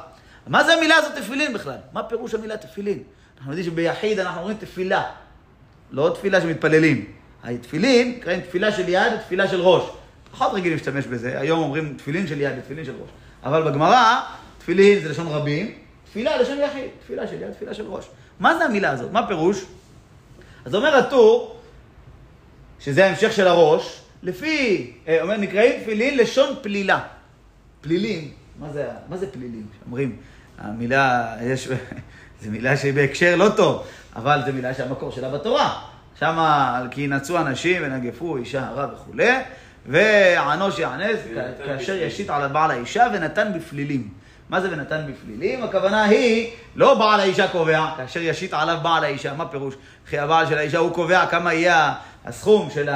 [0.48, 1.78] מה זה המילה הזאת תפילין בכלל?
[1.94, 3.04] מה פירוש המילה תפילין?
[3.38, 5.04] אנחנו יודעים שביחיד אנחנו אומרים תפילה,
[5.92, 7.06] לא תפילה שמתפללים.
[7.44, 9.84] התפילין נקראים תפילה של יד ותפילה של ראש.
[10.32, 13.10] פחות רגילים להשתמש בזה, היום אומרים תפילין של יד ותפילין של ראש.
[13.44, 14.22] אבל בגמרא,
[14.58, 15.74] תפילין זה לשון רבים,
[16.06, 18.06] תפילה לשון יחיד, תפילה של יד, תפילה של ראש.
[18.40, 19.12] מה זה המילה הזאת?
[19.12, 19.66] מה פירוש?
[20.66, 21.58] אז אומר הטור,
[22.80, 27.00] שזה ההמשך של הראש, לפי, אה, אומר, נקראים תפילין לשון פלילה.
[27.82, 29.66] פלילים, מה זה, מה זה פלילים?
[29.86, 30.16] אומרים,
[30.58, 31.68] המילה, יש,
[32.42, 35.82] זו מילה שהיא בהקשר לא טוב, אבל זו מילה שהמקור שלה בתורה.
[36.20, 39.32] שמה, כי ינצו אנשים ונגפו אישה הרע וכולי,
[39.86, 41.20] וענוש יענס
[41.66, 44.10] כאשר ישית על בעל האישה ונתן בפלילים.
[44.50, 45.64] מה זה ונתן בפלילים?
[45.64, 49.76] הכוונה היא, לא בעל האישה קובע, כאשר ישית עליו בעל האישה, מה פירוש?
[50.06, 51.94] וכי הבעל של האישה הוא קובע כמה יהיה
[52.26, 52.90] הסכום של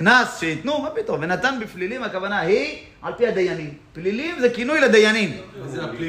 [0.00, 1.20] הקנס שייתנו, מה פתאום?
[1.22, 3.74] ונתן בפלילים, הכוונה היא על פי הדיינים.
[3.92, 5.30] פלילים זה כינוי לדיינים.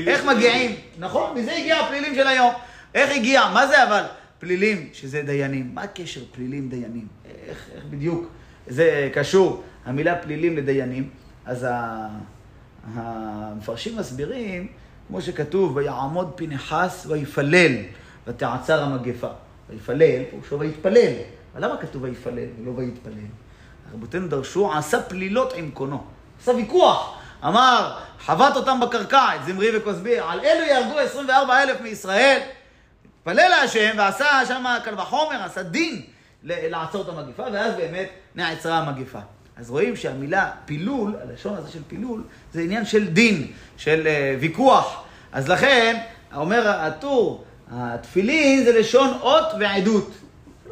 [0.08, 0.75] איך מגיעים?
[0.99, 2.54] נכון, מזה הגיע הפלילים של היום.
[2.95, 3.41] איך הגיע?
[3.54, 4.04] מה זה אבל
[4.39, 5.71] פלילים שזה דיינים?
[5.73, 7.08] מה הקשר פלילים דיינים?
[7.47, 8.30] איך, איך בדיוק
[8.67, 11.10] זה קשור, המילה פלילים לדיינים?
[11.45, 11.67] אז
[12.93, 14.67] המפרשים מסבירים,
[15.08, 17.71] כמו שכתוב, ויעמוד פנחס ויפלל,
[18.27, 19.30] ותעצר המגפה.
[19.69, 21.13] ויפלל, פירושו ויתפלל.
[21.56, 23.13] אבל למה כתוב ויפלל ולא ויתפלל?
[23.93, 26.04] רבותינו דרשו, עשה פלילות עם קונו.
[26.41, 27.17] עשה ויכוח.
[27.45, 32.39] אמר, חבט אותם בקרקע, את זמרי וכוסבי, על אלו יהרגו 24 אלף מישראל.
[33.19, 36.01] התפלל להשם ועשה שם קל וחומר, עשה דין
[36.43, 39.19] לעצור את המגיפה, ואז באמת נעצרה המגיפה.
[39.58, 42.23] אז רואים שהמילה פילול, הלשון הזה של פילול,
[42.54, 45.04] זה עניין של דין, של uh, ויכוח.
[45.32, 46.01] אז לכן,
[46.36, 50.12] אומר הטור, התפילין זה לשון אות ועדות.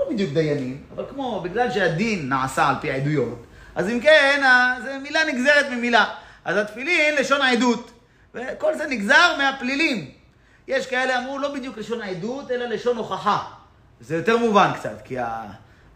[0.09, 3.45] בדיוק דיינים, אבל כמו, בגלל שהדין נעשה על פי עדויות,
[3.75, 4.41] אז אם כן,
[4.83, 6.05] זה מילה נגזרת ממילה.
[6.45, 7.91] אז התפילין לשון העדות,
[8.33, 10.11] וכל זה נגזר מהפלילים.
[10.67, 13.37] יש כאלה אמרו לא בדיוק לשון העדות, אלא לשון הוכחה.
[14.01, 15.17] זה יותר מובן קצת, כי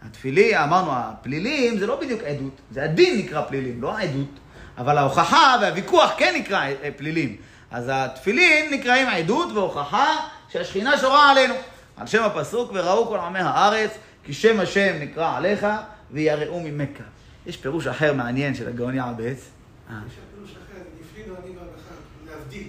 [0.06, 4.40] התפילי, אמרנו, הפלילים זה לא בדיוק עדות, זה הדין נקרא פלילים, לא העדות,
[4.78, 7.36] אבל ההוכחה והוויכוח כן נקרא אה, פלילים.
[7.72, 10.16] אז התפילין נקראים עדות והוכחה
[10.50, 11.56] שהשכינה שורה עלינו.
[11.98, 13.92] על שם הפסוק, וראו כל עמי הארץ,
[14.24, 15.68] כי שם השם נקרא עליך,
[16.12, 16.98] ויראו ממך.
[17.46, 19.50] יש פירוש אחר מעניין של הגאון יעבץ.
[19.90, 21.94] אה, יש פירוש אחר, נפלינו אני והלכה,
[22.28, 22.68] להבדיל.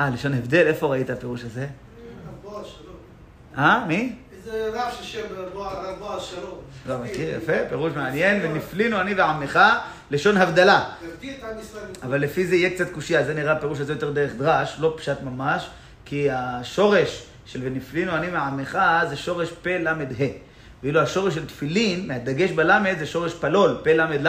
[0.00, 1.66] אה, לשון הבדל, איפה ראית הפירוש הזה?
[3.58, 4.16] אה, מי?
[4.36, 5.20] איזה רב ששם
[5.54, 6.58] רב בועז שלום.
[6.86, 9.58] לא מכיר, יפה, פירוש מעניין, ונפלינו אני ועמך,
[10.10, 10.90] לשון הבדלה.
[12.02, 15.22] אבל לפי זה יהיה קצת קושייה, זה נראה הפירוש הזה יותר דרך דרש, לא פשט
[15.22, 15.70] ממש,
[16.04, 19.94] כי השורש של ונפלינו אני מעמך זה שורש פ ל ה.
[20.82, 24.28] ואילו השורש של תפילין, מהדגש בלמד, זה שורש פלול, פ ל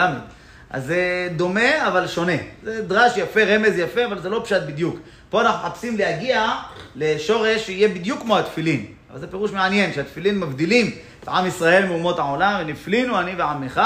[0.70, 2.32] אז זה דומה, אבל שונה.
[2.62, 4.96] זה דרש יפה, רמז יפה, אבל זה לא פשט בדיוק.
[5.30, 6.52] פה אנחנו מחפשים להגיע
[6.96, 8.86] לשורש שיהיה בדיוק כמו התפילין.
[9.10, 10.90] אבל זה פירוש מעניין, שהתפילין מבדילים
[11.22, 13.80] את עם ישראל מאומות העולם, ונפלינו אני ועמך,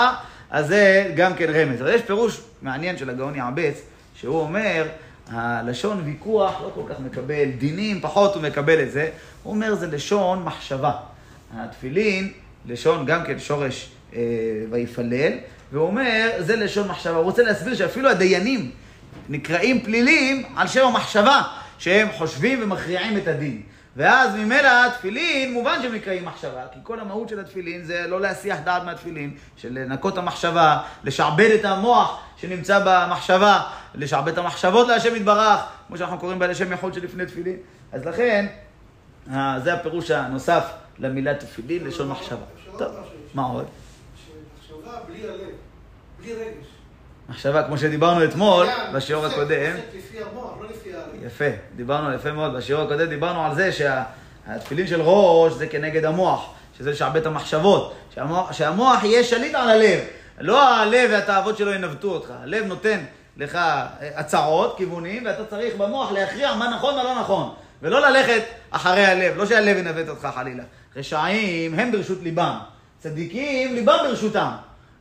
[0.50, 1.82] אז זה גם כן רמז.
[1.82, 3.82] אבל יש פירוש מעניין של הגאון יעבץ,
[4.14, 4.86] שהוא אומר,
[5.30, 9.10] הלשון ויכוח לא כל כך מקבל, דינים פחות הוא מקבל את זה,
[9.42, 10.92] הוא אומר זה לשון מחשבה.
[11.56, 12.32] התפילין,
[12.66, 14.20] לשון גם כן שורש אה,
[14.70, 15.32] ויפלל,
[15.72, 17.16] והוא אומר זה לשון מחשבה.
[17.16, 18.70] הוא רוצה להסביר שאפילו הדיינים
[19.28, 21.42] נקראים פלילים על שם המחשבה,
[21.78, 23.62] שהם חושבים ומכריעים את הדין.
[23.96, 28.58] ואז ממילא התפילין, מובן שהם נקראים מחשבה, כי כל המהות של התפילין זה לא להסיח
[28.64, 33.62] דעת מהתפילין, של לנקות את המחשבה, לשעבד את המוח שנמצא במחשבה,
[33.94, 37.56] לשעבד את המחשבות להשם יתברך, כמו שאנחנו קוראים בלשם יחוד שלפני תפילין.
[37.92, 38.46] אז לכן,
[39.32, 40.64] אה, זה הפירוש הנוסף
[40.98, 42.44] למילה תפילין, לשון מחשבה.
[42.78, 42.92] טוב,
[43.34, 43.66] מה עוד?
[44.26, 45.54] שמחשבה בלי הלב,
[46.20, 46.75] בלי רגש.
[47.28, 49.76] מחשבה, כמו שדיברנו אתמול, עניין, בשיעור הקודם.
[50.92, 51.26] לא.
[51.26, 51.44] יפה,
[51.76, 52.56] דיברנו יפה מאוד.
[52.56, 57.94] בשיעור הקודם דיברנו על זה שהתפילין של ראש זה כנגד המוח, שזה לשעבד את המחשבות.
[58.14, 60.00] שהמוח, שהמוח יהיה שליט על הלב.
[60.38, 62.30] לא הלב והתאוות שלו ינווטו אותך.
[62.42, 63.00] הלב נותן
[63.36, 67.54] לך אה, הצעות, כיוונים, ואתה צריך במוח להכריע מה נכון ומה לא נכון.
[67.82, 70.62] ולא ללכת אחרי הלב, לא שהלב ינווט אותך חלילה.
[70.96, 72.58] רשעים הם ברשות ליבם.
[72.98, 74.50] צדיקים, ליבם ברשותם.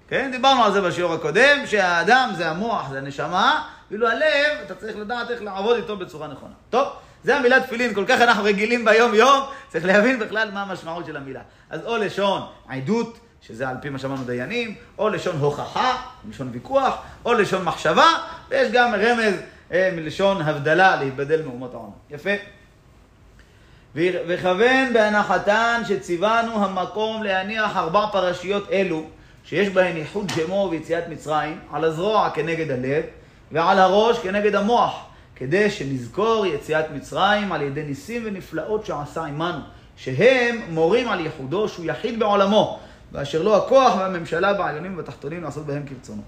[0.07, 4.97] כן, דיברנו על זה בשיעור הקודם, שהאדם זה המוח, זה הנשמה, ואילו הלב, אתה צריך
[4.97, 6.53] לדעת איך לעבוד איתו בצורה נכונה.
[6.69, 6.87] טוב,
[7.23, 11.41] זה המילה תפילין, כל כך אנחנו רגילים ביום-יום, צריך להבין בכלל מה המשמעות של המילה.
[11.69, 15.95] אז או לשון עדות, שזה על פי מה שאמרנו דיינים, או לשון הוכחה,
[16.29, 18.07] לשון ויכוח, או לשון מחשבה,
[18.49, 19.33] ויש גם רמז
[19.71, 21.91] אה, מלשון הבדלה, להתבדל מאומות העולם.
[22.09, 22.29] יפה.
[24.27, 29.05] וכוון בהנחתן שציוונו המקום להניח ארבע פרשיות אלו,
[29.45, 33.03] שיש בהן ייחוד שמו ויציאת מצרים, על הזרוע כנגד הלב,
[33.51, 35.05] ועל הראש כנגד המוח,
[35.35, 39.59] כדי שנזכור יציאת מצרים על ידי ניסים ונפלאות שעשה עמנו,
[39.97, 42.79] שהם מורים על ייחודו שהוא יחיד בעולמו,
[43.11, 46.21] ואשר לו הכוח והממשלה בעליונים ובתחתונים לעשות בהם כרצונו.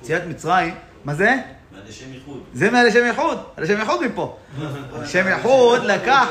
[0.00, 1.34] יציאת מצרים, מה זה?
[1.72, 2.42] מהלשם איחוד.
[2.52, 4.36] זה מהלשם ייחוד, הלשם ייחוד מפה.
[4.92, 6.28] הלשם ייחוד לקח.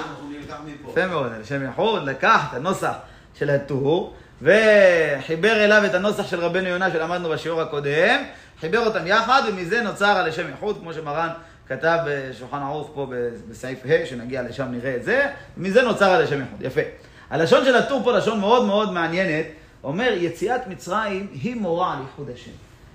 [0.89, 2.93] יפה מאוד, השם יחוד לקח את הנוסח
[3.33, 8.23] של הטור וחיבר אליו את הנוסח של רבנו יונה שלמדנו בשיעור הקודם,
[8.59, 11.29] חיבר אותם יחד ומזה נוצר על השם יחוד, כמו שמרן
[11.67, 13.07] כתב בשולחן ערוך פה
[13.49, 16.81] בסעיף ה', שנגיע לשם נראה את זה, ומזה נוצר על השם יחוד, יפה.
[17.29, 19.45] הלשון של הטור פה לשון מאוד מאוד מעניינת,
[19.83, 22.51] אומר יציאת מצרים היא מורה על ייחוד השם.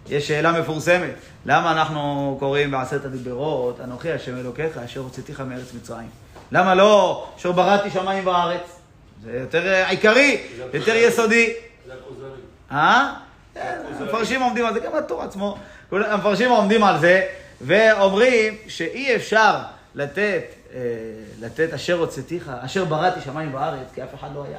[0.08, 1.10] יש שאלה מפורסמת,
[1.46, 6.08] למה אנחנו קוראים בעשרת הדיברות, אנוכי השם אלוקיך אשר הוצאתיך מארץ מצרים?
[6.52, 8.77] למה לא אשר בראתי שמיים וארץ?
[9.22, 10.40] זה יותר אה, עיקרי,
[10.72, 11.52] יותר יסודי.
[11.86, 12.40] זה הכוזרים.
[12.72, 13.14] אה?
[13.54, 15.58] כן, המפרשים עומדים על זה, גם הטור עצמו.
[15.92, 17.26] המפרשים עומדים על זה,
[17.60, 19.56] ואומרים שאי אפשר
[19.94, 20.42] לתת,
[20.74, 20.80] אה,
[21.40, 24.58] לתת אשר הוצאתיך, אשר בראתי שמיים וארץ, כי אף אחד לא היה.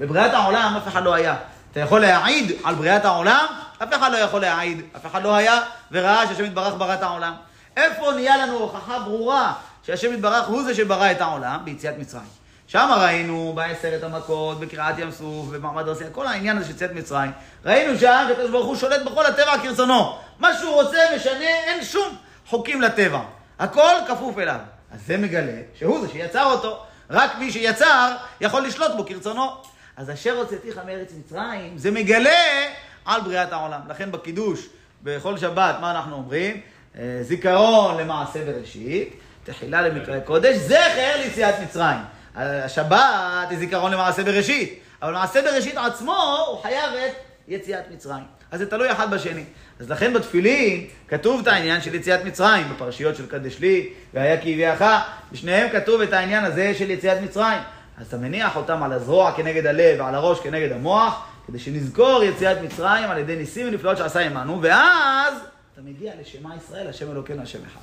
[0.00, 1.36] בבריאת העולם אף אחד לא היה.
[1.72, 3.46] אתה יכול להעיד על בריאת העולם,
[3.82, 4.82] אף אחד לא יכול להעיד.
[4.96, 5.60] אף אחד לא היה
[5.92, 7.32] וראה שהשם יתברך ברא את העולם.
[7.76, 9.52] איפה נהיה לנו הוכחה ברורה
[9.82, 11.60] שהשם יתברך הוא זה שברא את העולם?
[11.64, 12.43] ביציאת מצרים.
[12.66, 16.92] שם ראינו בעשרת המכות, בקריעת ים סוף, במעמד הר סיני, כל העניין הזה של יציאת
[16.92, 17.30] מצרים.
[17.64, 20.18] ראינו שהקדוש ברוך הוא שולט בכל הטבע כרצונו.
[20.38, 23.20] מה שהוא רוצה משנה, אין שום חוקים לטבע.
[23.58, 24.58] הכל כפוף אליו.
[24.92, 26.82] אז זה מגלה שהוא זה שיצר אותו.
[27.10, 29.50] רק מי שיצר יכול לשלוט בו כרצונו.
[29.96, 32.64] אז אשר הוצאתיך מארץ מצרים, זה מגלה
[33.04, 33.80] על בריאת העולם.
[33.88, 34.68] לכן בקידוש,
[35.02, 36.60] בכל שבת, מה אנחנו אומרים?
[36.98, 41.98] אה, זיכרון למעשה בראשית, תחילה למקרא קודש, זכר ליציאת מצרים.
[42.34, 47.12] השבת היא זיכרון למעשה בראשית, אבל מעשה בראשית עצמו הוא חייב את
[47.48, 48.24] יציאת מצרים.
[48.50, 49.44] אז זה תלוי אחד בשני.
[49.80, 54.52] אז לכן בתפילין כתוב את העניין של יציאת מצרים, בפרשיות של קדש לי, והיה כי
[54.52, 54.84] הביאך,
[55.32, 57.58] בשניהם כתוב את העניין הזה של יציאת מצרים.
[57.98, 62.58] אז אתה מניח אותם על הזרוע כנגד הלב ועל הראש כנגד המוח, כדי שנזכור יציאת
[62.62, 65.34] מצרים על ידי ניסים ונפלאות שעשה עמנו, ואז
[65.72, 67.80] אתה מגיע לשמע ישראל, השם אלוקינו, השם אחד.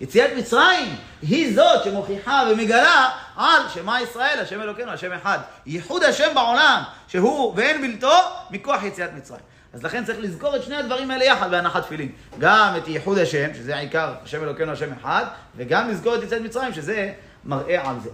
[0.00, 5.38] יציאת מצרים היא זאת שמוכיחה ומגלה על שמע ישראל, השם אלוקינו, השם אחד.
[5.66, 8.16] ייחוד השם בעולם, שהוא ואין בלתו,
[8.50, 9.42] מכוח יציאת מצרים.
[9.74, 12.12] אז לכן צריך לזכור את שני הדברים האלה יחד בהנחת תפילין.
[12.38, 15.24] גם את ייחוד השם, שזה העיקר, השם אלוקינו, השם אחד,
[15.56, 17.12] וגם לזכור את יציאת מצרים, שזה
[17.44, 18.10] מראה על זה.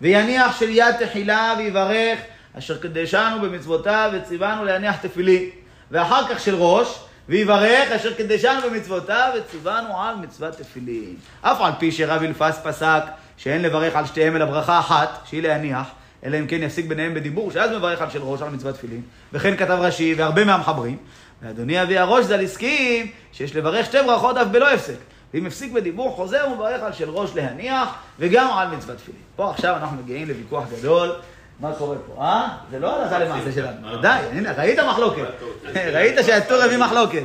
[0.00, 2.18] ויניח של יד תחילה ויברך,
[2.58, 5.50] אשר קדשנו במצוותיו וציוונו להניח תפילין.
[5.90, 6.98] ואחר כך של ראש,
[7.28, 11.16] ויברך אשר קדשנו במצוותיו וציוונו על מצוות תפילין.
[11.40, 13.02] אף על פי שרב אלפס פסק
[13.36, 15.86] שאין לברך על שתיהם אלא ברכה אחת, שהיא להניח,
[16.24, 19.02] אלא אם כן יפסיק ביניהם בדיבור, שאז מברך על של ראש, על מצוות תפילין.
[19.32, 20.96] וכן כתב רש"י והרבה מהמחברים.
[21.42, 24.96] ואדוני אבי הראש ז"ל הסכים שיש לברך שתי ברכות אף בלא הפסק.
[25.34, 29.22] ואם הפסיק בדיבור, חוזר ומברך על של ראש להניח, וגם על מצוות תפילין.
[29.36, 31.12] פה עכשיו אנחנו מגיעים לוויכוח גדול.
[31.60, 32.48] מה קורה פה, אה?
[32.70, 35.26] זה לא הלכה למעשה שלנו, ודאי, הנה, ראית מחלוקת.
[35.94, 37.22] ראית שהטור הביא מחלוקת.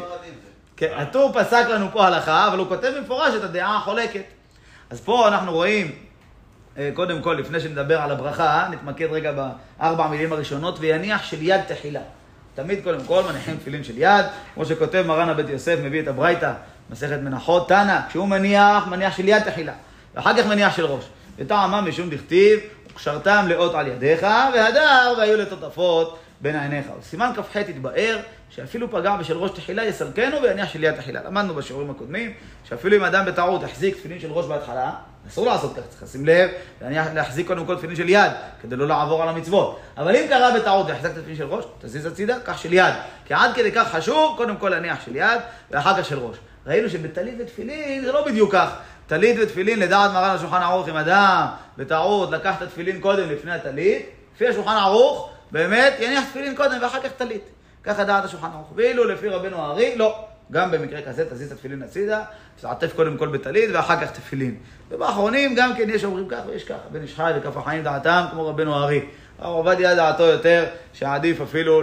[0.77, 4.23] כן, הטור פסק לנו פה הלכה, אבל הוא כותב במפורש את הדעה החולקת.
[4.89, 5.91] אז פה אנחנו רואים,
[6.77, 11.61] אה, קודם כל, לפני שנדבר על הברכה, נתמקד רגע בארבע המילים הראשונות, ויניח של יד
[11.67, 12.01] תחילה.
[12.55, 16.53] תמיד קודם כל מניחים תפילין של יד, כמו שכותב מרן הבית יוסף, מביא את הברייתא,
[16.89, 19.73] מסכת מנחות, תנא, כשהוא מניח, מניח של יד תחילה,
[20.15, 21.05] ואחר כך מניח של ראש.
[21.37, 22.59] וטעמה משום דכתיב,
[23.01, 26.85] וקשרתם לאות על ידיך, והדר והיו לטוטפות בין עיניך.
[27.01, 31.19] סימן כ"ח התבאר שאפילו פגע בשל ראש תחילה יסלקנו ויניח של יד תחילה.
[31.25, 32.33] למדנו בשיעורים הקודמים
[32.63, 34.91] שאפילו אם אדם בטעות החזיק תפילין של ראש בהתחלה,
[35.27, 36.49] אסור לעשות כך, צריך לשים לב,
[37.13, 38.31] להחזיק קודם כל תפילין של יד,
[38.61, 39.79] כדי לא לעבור על המצוות.
[39.97, 42.93] אבל אם קרה בטעות והחזקת תפילין של ראש, תזיז הצידה, קח של יד.
[43.25, 45.39] כי עד כדי כך חשוב, קודם כל להניח של יד,
[45.71, 46.37] ואחר כך של ראש.
[46.67, 48.69] ראינו שבטלית ותפילין זה לא בדיוק כך.
[49.07, 51.47] טלית ותפילין, לדעת מרן השולחן ערוך, אם אדם
[51.81, 54.05] בטעות לקח את התפילין קודם לפני הטלית,
[54.35, 57.43] לפי השולחן ערוך, באמת יניח תפילין קודם ואחר כך טלית.
[57.83, 58.71] ככה דעת השולחן ערוך.
[58.75, 60.25] ואילו לפי רבנו הארי, לא.
[60.51, 62.23] גם במקרה כזה תזיז את התפילין הצידה,
[62.61, 64.55] תעטף קודם כל בטלית ואחר כך תפילין.
[64.89, 68.47] ובאחרונים גם כן יש אומרים כך ויש ככה, בן איש חי וכף החיים דעתם כמו
[68.47, 69.01] רבנו הארי.
[69.39, 71.81] הרב עובדיה דעתו יותר שעדיף אפילו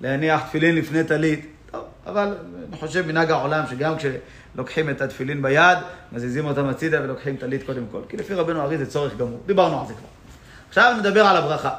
[0.00, 1.46] להניח תפילין לפני טלית.
[1.70, 2.34] טוב, אבל
[2.68, 3.94] אני חושב מנהג העולם שגם
[4.54, 5.78] כשלוקחים את התפילין ביד,
[6.12, 8.00] מזיזים אותם הצידה ולוקחים טלית קודם כל.
[8.08, 9.40] כי לפי רבנו הארי זה צורך גמור.
[9.46, 10.08] דיברנו על זה כבר.
[10.68, 11.74] עכשיו נדבר על הברכה.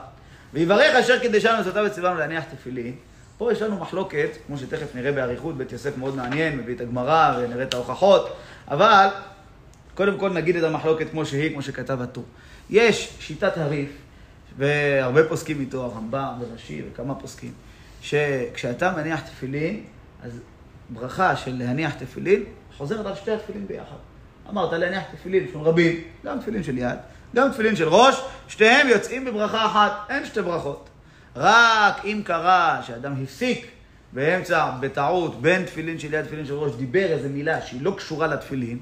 [0.53, 2.93] ויברך אשר קידשנו מצוותיו וציוונו להניח תפילין.
[3.38, 7.38] פה יש לנו מחלוקת, כמו שתכף נראה באריכות, בית יוסף מאוד מעניין, מביא את הגמרא
[7.39, 8.36] ונראה את ההוכחות,
[8.67, 9.07] אבל
[9.95, 12.23] קודם כל נגיד את המחלוקת כמו שהיא, כמו שכתב הטור.
[12.69, 13.89] יש שיטת הריף,
[14.57, 17.51] והרבה פוסקים איתו, הרמב"ם ורש"י וכמה פוסקים,
[18.01, 19.84] שכשאתה מניח תפילין,
[20.23, 20.39] אז
[20.89, 22.43] ברכה של להניח תפילין
[22.78, 23.95] חוזרת על שתי התפילין ביחד.
[24.49, 26.97] אמרת להניח תפילין, של רבים, גם תפילין של יד,
[27.36, 30.89] גם תפילין של ראש, שתיהם יוצאים בברכה אחת, אין שתי ברכות.
[31.36, 33.67] רק אם קרה שאדם הפסיק
[34.13, 38.28] באמצע, בטעות, בין תפילין של יד תפילין של ראש, דיבר איזה מילה שהיא לא קשורה
[38.28, 38.80] לתפילין,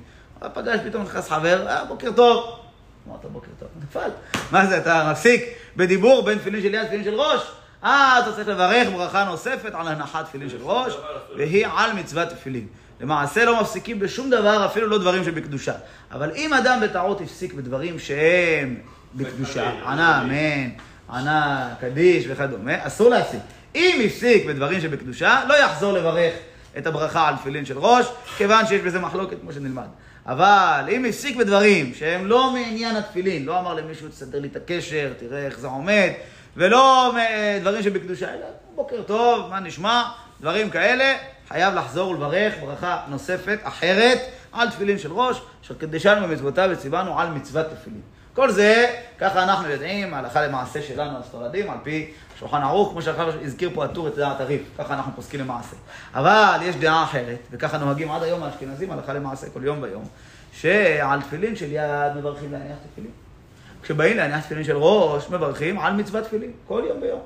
[0.54, 2.60] פגש פתאום נכנס חבר, אה, בוקר טוב.
[3.08, 4.10] אמרת בוקר טוב, נפל.
[4.52, 5.44] מה זה, אתה מפסיק
[5.76, 7.52] בדיבור בין תפילין של יד תפילין של ראש?
[7.84, 10.94] אה, אתה צריך לברך ברכה נוספת על הנחת תפילין של ראש,
[11.38, 12.68] והיא על מצוות תפילין.
[13.02, 15.74] למעשה לא מפסיקים בשום דבר, אפילו לא דברים שבקדושה.
[16.12, 18.76] אבל אם אדם בטעות הפסיק בדברים שהם
[19.16, 20.70] בקדושה, ענה אמן,
[21.10, 23.40] ענה קדיש וכדומה, אסור להפסיק.
[23.76, 26.34] אם הפסיק בדברים שבקדושה, לא יחזור לברך
[26.78, 28.06] את הברכה על תפילין של ראש,
[28.38, 29.88] כיוון שיש בזה מחלוקת כמו שנלמד.
[30.26, 35.14] אבל אם הפסיק בדברים שהם לא מעניין התפילין, לא אמר למישהו תסדר לי את הקשר,
[35.20, 36.10] תראה איך זה עומד,
[36.58, 37.14] ולא
[37.62, 38.46] דברים שבקדושה, אלא
[38.76, 40.04] בוקר טוב, מה נשמע,
[40.42, 41.14] דברים כאלה,
[41.48, 44.20] חייב לחזור ולברך ברכה נוספת, אחרת,
[44.52, 48.02] על תפילין של ראש, אשר קדשנו במצוותיו וציוונו על מצוות תפילין.
[48.34, 53.34] כל זה, ככה אנחנו יודעים, הלכה למעשה שלנו, הספרדים, על פי שולחן ערוך, כמו שעכשיו
[53.44, 55.76] הזכיר פה הטור את דעת הריף, ככה אנחנו פוסקים למעשה.
[56.14, 60.04] אבל יש דעה אחרת, וככה נוהגים עד היום האשכנזים, הלכה למעשה, כל יום ויום,
[60.54, 63.23] שעל תפילין של יד מברכים להניח תפילין.
[63.84, 67.22] כשבאים להניח תפילין של ראש, מברכים על מצוות תפילין, כל יום ויום.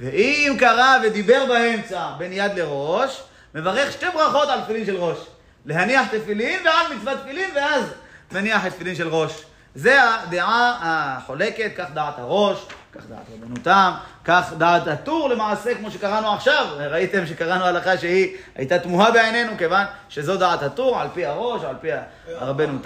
[0.00, 3.22] ואם קרה ודיבר באמצע בין יד לראש,
[3.54, 5.18] מברך שתי ברכות על תפילין של ראש.
[5.66, 7.84] להניח תפילין ועל מצוות תפילין, ואז
[8.32, 9.42] מניח את תפילין של ראש.
[9.74, 13.92] זה הדעה החולקת, כך דעת הראש, כך דעת רבנו תם,
[14.24, 16.66] כך דעת הטור למעשה, כמו שקראנו עכשיו.
[16.78, 21.76] ראיתם שקראנו הלכה שהיא הייתה תמוהה בעינינו, כיוון שזו דעת הטור, על פי הראש, על
[21.80, 21.88] פי
[22.28, 22.78] רבנו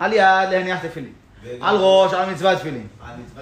[0.00, 0.20] על- יד,
[0.50, 1.12] להניח תפילין.
[1.60, 2.86] על ראש, על מצוות תפילין.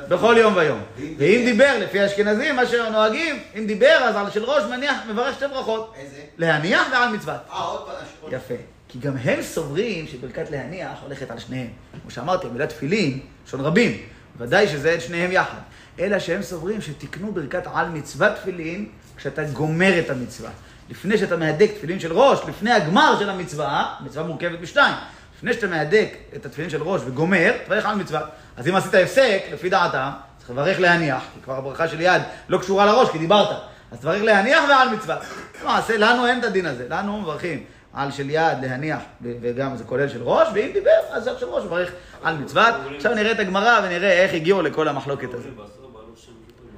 [0.09, 0.80] בכל יום ויום.
[1.18, 5.44] ואם דיבר- לפי האשכנזים, מה שנוהגים, אם דיבר, אז על של ראש מניח, מברך שתי
[5.48, 5.94] ברכות.
[5.96, 6.20] איזה?
[6.38, 7.36] להניח ועל מצוות.
[7.52, 8.32] אה, עוד פעם.
[8.32, 8.54] יפה.
[8.88, 11.68] כי גם הם סוברים שברכת להניח הולכת על שניהם.
[12.02, 13.98] כמו שאמרתי, המילה תפילין, לשון רבים.
[14.38, 15.59] ודאי שזה את שניהם יחד.
[16.00, 18.86] אלא שהם סוברים שתקנו ברכת על מצוות תפילין
[19.16, 20.50] כשאתה גומר את המצווה.
[20.90, 24.94] לפני שאתה מהדק תפילין של ראש, לפני הגמר של המצווה, המצווה מורכבת משתיים.
[25.39, 28.20] לפני שאתה מהדק את התפילין של ראש וגומר, תברך על מצווה.
[28.57, 30.09] אז אם עשית הפסק, לפי דעתם,
[30.39, 33.57] צריך לברך להניח, כי כבר הברכה של יד לא קשורה לראש, כי דיברת.
[33.93, 35.16] אז תברך להניח ועל מצווה.
[35.62, 36.86] למעשה, לנו אין את הדין הזה.
[36.91, 37.64] לנו מברכים
[37.95, 41.64] על של יד להניח, וגם זה כולל של ראש, ואם דיבר, אז זה של ראש,
[41.64, 41.91] מברך
[42.22, 42.74] על מצוות.
[42.97, 45.53] עכשיו נראה את הגמרא ונראה איך הגיעו לכל המחלוקת הזאת.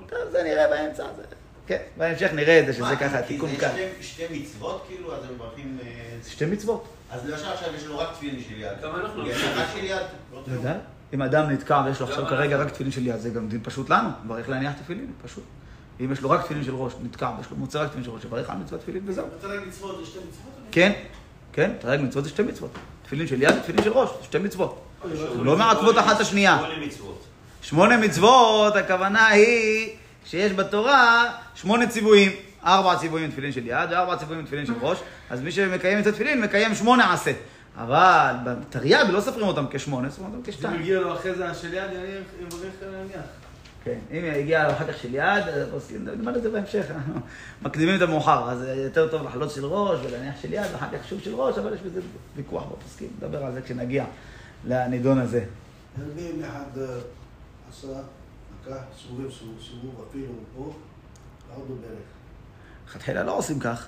[0.08, 1.04] טוב, זה נראה באמצע.
[1.16, 1.22] זה...
[1.66, 3.68] כן, בהמשך נראה את זה, שזה ככה, תיקון קל.
[4.00, 5.78] שתי- מצוות כאילו, אז הם מברכים...
[5.82, 5.88] אה,
[6.30, 6.84] שתי מצוות.
[7.10, 8.82] אז למשל עכשיו יש לו רק תפילין של יד.
[8.82, 9.22] גם אנחנו.
[9.22, 10.02] לו רק של יד.
[10.32, 10.42] לא.
[10.48, 10.74] ודאי.
[11.14, 12.56] אם אדם נתקע ויש לו עכשיו כרגע.
[12.56, 15.44] רק תפילין של יד, זה גם דין פשוט לנו, מברך להניח תפילין, פשוט.
[16.00, 18.24] אם יש לו רק תפילין של ראש, נתקע ויש לו מוצא רק תפילין של ראש,
[18.24, 19.26] יברך על מצוות תפילין וזהו.
[19.40, 20.52] תרי"ג מצוות זה שתי מצוות?
[20.72, 20.92] כן,
[21.52, 22.70] כן, תרי"ג מצוות זה שתי מצוות.
[23.02, 24.82] תפילין של יד ותפילין של ראש, שתי מצוות.
[25.42, 26.58] לא מעכבות אחת את השנייה.
[26.58, 27.24] שמונה מצוות.
[27.62, 29.90] שמונה מצוות, הכוונה היא
[30.24, 32.32] שיש בתורה שמונה ציוויים.
[32.64, 34.98] ארבע ציוויים תפילין של יד וארבע ציוויים תפילין של ראש,
[35.30, 37.32] אז מי שמקיים את התפילין מקיים שמונה עשה.
[37.76, 40.80] אבל בתרי"ג לא סופרים אותם כשמונה, סופרים אותם אם כשתיים.
[40.80, 43.26] הגיע לו אחרי זה של יד, אני מברך על להניח.
[43.84, 45.44] כן, אם הגיע אחר כך של יד,
[46.00, 46.86] נלמד את זה בהמשך,
[47.62, 51.20] מקדימים את המאוחר, אז יותר טוב לחלוץ של ראש ולהניח של יד, ואחר כך שוב
[51.20, 52.00] של ראש, אבל יש בזה
[52.36, 54.04] ויכוח בפוסקים, נדבר על זה כשנגיע
[54.64, 55.44] לנידון הזה.
[56.18, 56.86] אם אחד אה,
[57.70, 57.86] עשה,
[59.02, 59.26] סיבוב,
[59.60, 60.74] סיבוב, אפילו פה,
[61.48, 62.19] ועוד בברך.
[62.90, 63.86] לכתחילה לא עושים כך,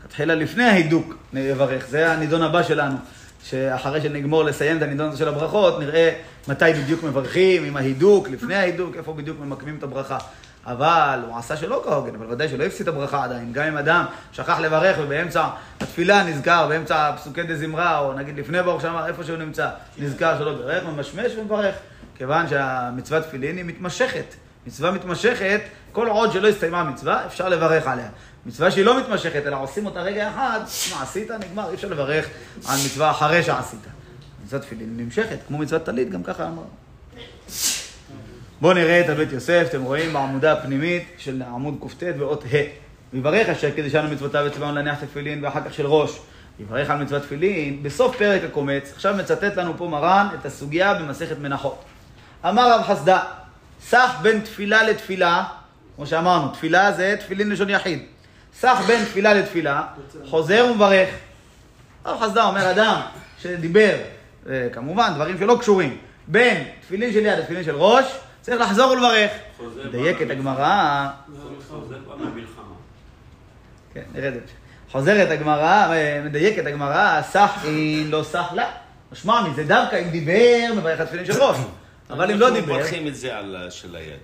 [0.00, 2.96] לכתחילה לפני ההידוק נברך, זה הנידון הבא שלנו,
[3.44, 6.10] שאחרי שנגמור לסיים את הנידון הזה של הברכות, נראה
[6.48, 10.18] מתי בדיוק מברכים, עם ההידוק, לפני ההידוק, איפה בדיוק ממקמים את הברכה.
[10.66, 13.52] אבל הוא עשה שלא כהוגן, אבל ודאי שלא הפסיד את הברכה עדיין.
[13.52, 15.48] גם אם אדם שכח לברך ובאמצע
[15.80, 20.38] התפילה נזכר, באמצע פסוקי דה זמרה, או נגיד לפני ברוך שאמר, איפה שהוא נמצא, נזכר
[20.38, 21.74] שלא ברך, ממשמש ומברך.
[22.16, 24.34] כיוון שהמצוות תפילין היא מתמשכת.
[24.66, 25.60] מצווה מתמשכת,
[25.92, 28.08] כל עוד שלא הסתיימה המצווה, אפשר לברך עליה.
[28.46, 32.28] מצווה שהיא לא מתמשכת, אלא עושים אותה רגע אחד, מה עשית, נגמר, אי אפשר לברך
[32.66, 33.80] על מצווה אחרי שעשית.
[34.44, 36.62] מצוות תפילין נמשכת, כמו מצוות טלית, גם ככה אמר.
[38.60, 42.84] בואו נראה את הבית יוסף, אתם רואים בעמודה הפנימית של עמוד קט ואות ה'.
[43.12, 46.10] ויברך אשר קידשנו מצוותיו וציוונו להניח תפילין ואחר כך של ראש.
[46.60, 51.38] יברך על מצוות תפילין, בסוף פרק הקומץ, עכשיו מצטט לנו פה מרן את הסוגיה במסכת
[51.38, 51.84] מנחות.
[52.48, 53.18] אמר רב חסדא,
[53.80, 55.44] סח בין תפילה לתפילה,
[55.96, 58.02] כמו שאמרנו, תפילה זה תפילין לשון יחיד.
[58.60, 59.82] סח בין תפילה לתפילה,
[60.30, 61.08] חוזר ומברך.
[62.06, 63.00] רב חסדא אומר, אדם
[63.38, 63.96] שדיבר,
[64.50, 65.96] אה, כמובן, דברים שלא קשורים,
[66.26, 68.04] בין תפילין של יד לתפילין של ראש,
[68.40, 69.30] צריך לחזור ולברך.
[69.56, 71.06] חוזר דייקת הגמרא,
[71.68, 72.64] חוזר במלחמה.
[73.94, 74.52] כן, נרד את זה.
[74.90, 78.70] חוזרת הגמרא, אה, מדייקת הגמרא, סח אין לא סח לה.
[79.12, 81.56] משמע מזה דווקא אם דיבר, מברך על תפילין של ראש.
[82.10, 84.18] אבל אם לא אנחנו דיבר, מברכים את זה על ה- של היד.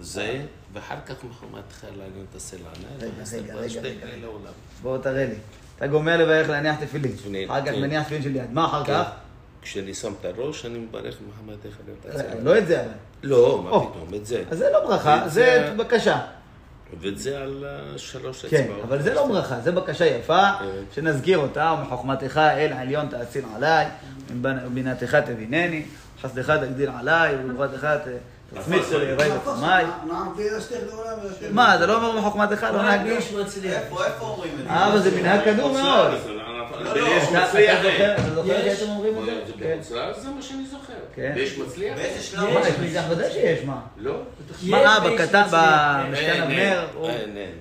[0.00, 0.40] זה,
[0.72, 4.16] ואחר כך מחמת חלאגן תעשה רגע, רגע, רגע, רגע.
[4.22, 4.52] לעולם.
[4.82, 5.34] בוא תראה לי.
[5.76, 7.12] אתה גומר לברך להניח תפילין.
[7.46, 7.80] אחר כך כן.
[7.80, 8.52] מניח תפילין של יד.
[8.52, 8.92] מה אחר כן.
[8.94, 9.10] כך?
[9.62, 11.16] כשאני שם את הראש, אני מברך
[12.06, 12.44] אה, לעולם.
[12.44, 12.84] לא את זה.
[13.22, 13.92] לא, מה או.
[13.92, 14.44] פתאום, את זה.
[14.50, 16.20] אז זה לא ברכה, זה בקשה.
[17.00, 18.84] ואת זה על אה, שלוש כן, אצבעות.
[18.84, 20.64] אבל זה לא ברכה, זה בקשה יפה, כן.
[20.94, 23.86] שנזכיר אותה, ומחוכמתך אל העליון תאציל עליי,
[24.42, 25.82] ובינתך תבינני,
[26.22, 28.08] חסדך תגדיל עליי, ובגבורתך ת-
[28.56, 29.84] לאבי וצמאי.
[30.06, 31.46] נעם וירשתך לעולם וירשתך.
[31.50, 33.12] מה, זה לא אומר מחוכמתך לא להגיד?
[33.64, 34.70] איפה, איפה אומרים את זה?
[34.70, 36.12] אה, אבל זה מנהג קדום מאוד.
[36.84, 37.80] לא, לא, אתה אתה מצליח.
[37.80, 38.62] אתה זוכר.
[38.62, 39.32] שהייתם אומרים את זה?
[39.46, 39.76] זה כן.
[39.78, 40.92] בחוץ לארץ, זה מה שאני זוכר.
[41.14, 41.32] כן.
[41.36, 41.96] ויש מצליח?
[41.96, 42.48] באיזה שלב?
[42.48, 43.80] יש מצליח ודאי שיש, מה?
[43.96, 44.14] לא.
[44.62, 45.42] מה, אה, בקטן.
[45.50, 46.86] במשכן אבנר,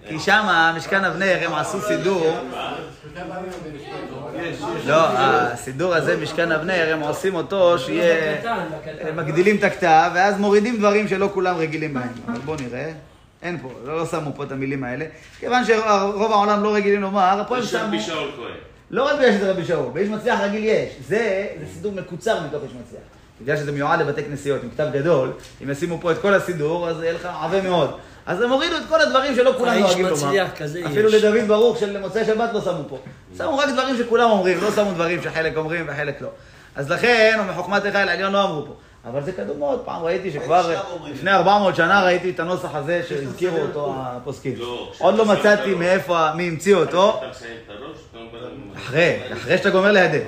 [0.07, 0.19] כי.
[0.19, 2.37] שם, משכן אבנר, הם עשו סידור.
[4.87, 8.41] לא, הסידור הזה, משכן אבנר, הם עושים אותו שיהיה...
[9.01, 12.09] הם מגדילים את הכתב, ואז מורידים דברים שלא כולם רגילים בהם.
[12.27, 12.91] אבל בואו נראה.
[13.41, 15.05] אין פה, לא, לא שמו פה את המילים האלה.
[15.39, 18.15] כיוון שרוב העולם לא רגילים לומר, שם שמו...
[18.91, 20.89] לא רק בגלל שזה רבי שאול, באיש מצליח רגיל יש.
[21.07, 23.01] זה, זה סידור מקוצר מתוך איש מצליח.
[23.41, 25.31] בגלל שזה מיועד לבתי כנסיות עם כתב גדול,
[25.63, 27.97] אם ישימו פה את כל הסידור, אז יהיה לך עבה מאוד.
[28.25, 30.15] אז הם הורידו את כל הדברים שלא כולם האיש נוהגים לומר.
[30.15, 31.23] מצליח כזה אפילו יש.
[31.23, 32.97] לדוד ברוך של מוצאי שבת לא שמו פה.
[33.37, 36.27] שמו רק דברים שכולם אומרים, לא שמו דברים שחלק אומרים וחלק לא.
[36.75, 38.73] אז לכן, ומחוכמתך אל העליון לא אמרו פה.
[39.09, 40.75] אבל זה קדום מאוד, פעם ראיתי שכבר.
[41.05, 44.55] לפני 400 שנה ראיתי את הנוסח הזה שהזכירו אותו הפוסקים.
[44.57, 47.21] לא, עוד לא מצאתי מאיפה, מי המציא אותו.
[48.75, 50.23] אחרי, אחרי שאתה גומר להדק.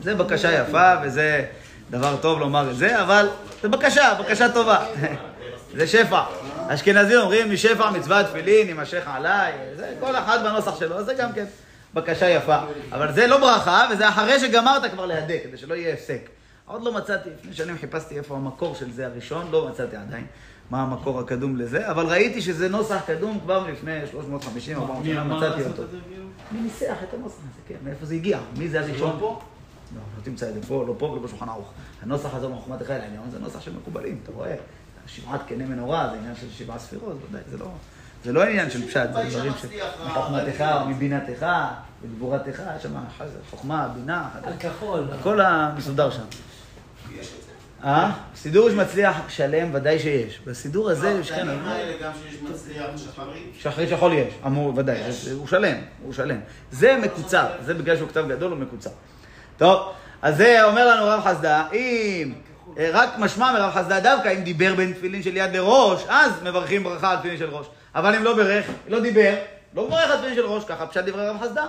[0.00, 0.14] זה.
[0.14, 1.44] בקשה יפה, וזה
[1.90, 3.28] דבר טוב לומר את זה, אבל
[3.62, 4.86] זה בקשה, בקשה טובה.
[5.76, 6.22] זה שפע.
[6.68, 11.44] אשכנזים אומרים, משפע מצוות תפילין, יימשך עליי, זה כל אחד בנוסח שלו, זה גם כן
[11.94, 12.58] בקשה יפה.
[12.92, 16.28] אבל זה לא ברכה, וזה אחרי שגמרת כבר להדק, כדי שלא יהיה הפסק.
[16.66, 20.26] עוד לא מצאתי, לפני שנים חיפשתי איפה המקור של זה הראשון, לא מצאתי עדיין
[20.70, 25.64] מה המקור הקדום לזה, אבל ראיתי שזה נוסח קדום כבר לפני 350, 400 שנה, מצאתי
[25.64, 25.82] אותו.
[26.52, 28.38] מי ניסח את הנוסח הזה, כן, מאיפה זה הגיע?
[28.58, 29.40] מי זה הראשון פה?
[29.94, 31.72] לא, לא תמצא את זה פה, לא פה ולא בשולחן ערוך.
[32.02, 34.54] הנוסח הזה מחוכמת אחד העליון זה נוסח של מקובלים, אתה רואה?
[35.06, 37.66] שבעת קני מנורה זה עניין של שבעה ספירות, ודאי, זה לא...
[38.24, 39.68] זה לא עניין של פשט, זה דברים של
[40.06, 41.46] מחוכמתך, מבינתך,
[42.02, 42.94] בגבורתך, יש שם
[43.50, 44.28] חוכמה, בינה.
[45.20, 46.22] הכל המסודר שם.
[47.20, 47.86] יש את זה.
[47.88, 48.12] אה?
[48.36, 50.40] סידור שמצליח שלם, ודאי שיש.
[50.46, 51.48] בסידור הזה יש כן...
[51.48, 53.52] האלה גם שיש מצליח שחרית.
[53.60, 56.40] שחרית יכול יש, אמור, ודאי, זה- הוא שלם, הוא שלם.
[56.70, 58.90] זה מקוצר, זה בגלל שהוא כתב גדול, הוא מקוצר.
[59.56, 62.32] טוב, אז זה אומר לנו רב חסדה, אם
[62.92, 67.10] רק משמע מרב חסדה דווקא, אם דיבר בין תפילין של יד לראש, אז מברכים ברכה
[67.10, 67.66] על תפילין של ראש.
[67.94, 69.34] אבל אם לא בירך, לא דיבר,
[69.74, 71.66] לא מברך על תפילין של ראש, ככה פשט דברי רב חסדה.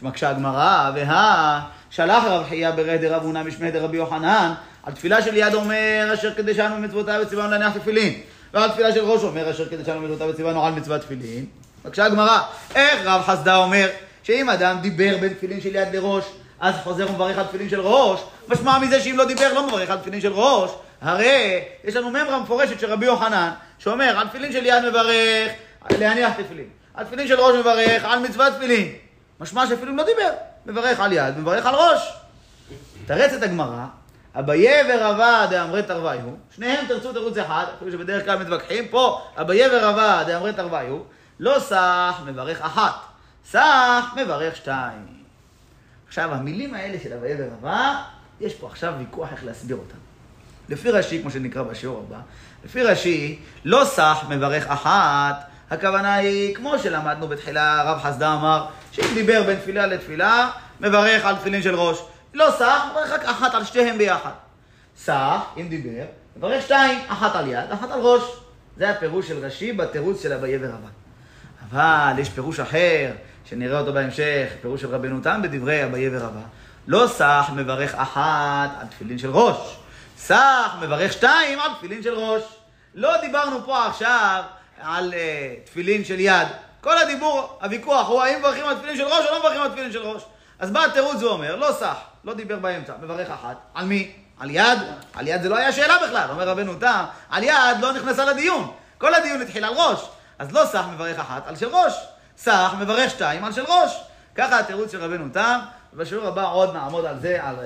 [0.00, 4.52] שמקשה הגמרא, והא שלח רב חייא ברד דרב הונא משמי דרבי יוחנן,
[4.82, 8.20] על תפילה של יד אומר, אשר קדשנו מצוותיו וציוונו להניח תפילין.
[8.54, 11.46] ועל תפילה של ראש אומר, אשר קדשנו מצוותיו וציוונו על מצוות תפילין.
[11.84, 12.38] מקשה הגמרא,
[12.74, 13.88] איך רב חסדה אומר,
[14.22, 16.24] שאם אדם דיבר בין תפילין של יד לראש,
[16.60, 19.98] אז חוזר ומברך על תפילין של ראש, משמע מזה שאם לא דיבר, לא מברך על
[19.98, 20.70] תפילין של ראש.
[21.00, 25.52] הרי יש לנו ממרה מפורשת של רבי יוחנן, שאומר, על תפילין של יד מברך,
[25.90, 26.68] להניח תפילין.
[26.94, 28.92] על תפילין של ראש מברך, על מצוות תפילין.
[29.40, 30.30] משמע שאפילו לא דיבר,
[30.66, 32.12] מברך על יד, מברך על ראש.
[33.06, 33.84] תרץ את הגמרא,
[34.34, 40.22] אביה ורבא דאמרי תרוויו, שניהם תרצו תירוץ אחד, אפילו שבדרך כלל מתווכחים, פה אביה ורבא
[40.26, 40.98] דאמרי תרוויו,
[41.40, 42.94] לא סח מברך אחת,
[43.50, 45.06] סח מברך שתיים.
[46.08, 48.02] עכשיו, המילים האלה של אביה ורבא,
[48.40, 49.98] יש פה עכשיו ויכוח איך להסביר אותם.
[50.68, 52.18] לפי רש"י, כמו שנקרא בשיעור הבא,
[52.66, 59.14] לפי רש"י, לא סח מברך אחת, הכוונה היא, כמו שלמדנו בתחילה, הרב חסדה אמר, שאם
[59.14, 60.50] דיבר בין תפילה לתפילה,
[60.80, 61.98] מברך על תפילין של ראש.
[62.34, 64.30] לא סח, מברך רק אחת על שתיהם ביחד.
[64.98, 66.04] סח, אם דיבר,
[66.36, 68.22] מברך שתיים, אחת על יד, אחת על ראש.
[68.76, 70.88] זה הפירוש של רש"י בתירוץ של אביה ורבא.
[71.70, 73.10] אבל יש פירוש אחר,
[73.44, 76.42] שנראה אותו בהמשך, פירוש של רבנו תם בדברי אביה ורבא.
[76.86, 79.76] לא סח מברך אחת על תפילין של ראש,
[80.26, 82.42] סח מברך שתיים על תפילין של ראש.
[82.94, 84.42] לא דיברנו פה עכשיו
[84.80, 86.48] על uh, תפילין של יד.
[86.80, 89.92] כל הדיבור, הוויכוח הוא האם מברכים על תפילין של ראש או לא מברכים על תפילין
[89.92, 90.22] של ראש.
[90.58, 93.56] אז בא התירוץ ואומר, לא סח, לא דיבר באמצע, מברך אחת.
[93.74, 94.12] על מי?
[94.40, 94.78] על יד?
[95.14, 98.72] על יד זה לא היה שאלה בכלל, אומר רבנו תם, על יד לא נכנסה לדיון.
[98.98, 100.00] כל הדיון התחיל על ראש.
[100.38, 101.94] אז לא סח מברך אחת על של ראש,
[102.38, 104.00] סח מברך שתיים על של ראש.
[104.34, 105.58] ככה התירוץ של רבנו תם,
[105.92, 107.56] ובשיעור הבא עוד נעמוד על זה, על,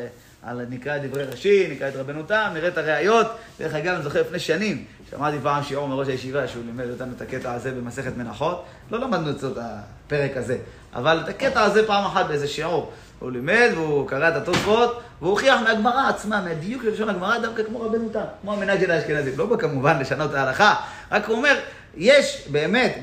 [0.42, 3.26] על נקרא דברי ראשי, נקרא את רבנו תם, נראה את הראיות.
[3.58, 7.22] דרך אגב, אני זוכר לפני שנים, שמעתי פעם שיעור מראש הישיבה שהוא לימד אותנו את
[7.22, 8.64] הקטע הזה במסכת מנחות.
[8.90, 10.58] לא למדנו את הפרק הזה,
[10.94, 12.92] אבל את הקטע הזה פעם אחת באיזה שיעור.
[13.18, 17.62] הוא לימד והוא קרא את התוספות, והוא הוכיח מהגמרא עצמה, מהדיוק של לשון הגמרא, דווקא
[17.62, 19.32] כמו רבנו תם, כמו המנהג של האשכנזים.
[19.36, 20.74] לא בא כמובן לשנות ההלכה,
[21.12, 21.58] רק הוא אומר,
[21.96, 22.98] יש באמת,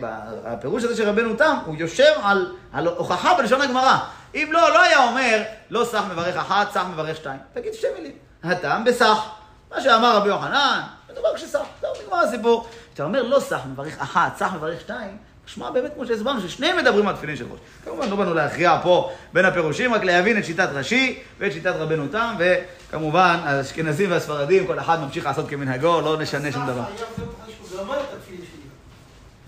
[0.46, 3.98] הפירוש הזה של רבנו תם, הוא יושב על, על הוכחה בלשון הגמרא.
[4.36, 7.40] אם לא, לא היה אומר, לא סח מברך אחת, סח מברך שתיים.
[7.54, 8.12] תגיד שתי מילים.
[8.44, 9.30] הטעם בסח.
[9.72, 10.82] מה שאמר רבי יוחנן,
[11.12, 11.60] מדובר כשסח.
[11.82, 12.68] זהו, נגמר הסיפור.
[12.90, 15.18] כשאתה אומר לא סח מברך אחת, סח מברך שתיים,
[15.48, 17.60] משמע באמת כמו שהסברנו, ששניהם מדברים על תפילין של ראש.
[17.86, 22.08] כמובן לא באנו להכריע פה בין הפירושים, רק להבין את שיטת רש"י ואת שיטת רבנו
[22.08, 26.84] תם, וכמובן האשכנזים והספרדים, כל אחד ממשיך לעשות כמנהגו, לא נשנה שום דבר.
[26.84, 28.62] חייב להיות אחרי שהוא גמר את התפילין שלי.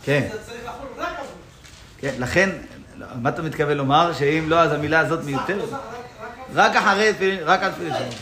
[0.10, 1.28] כן, זה צריך לחול רק על ראש.
[2.00, 2.50] כן, לכן,
[3.22, 4.14] מה אתה מתכוון לומר?
[4.14, 5.70] שאם לא, אז המילה הזאת מיותרת?
[5.70, 5.78] סח,
[6.56, 7.14] רק- אחרי
[7.46, 8.14] רק על תפילין ראש.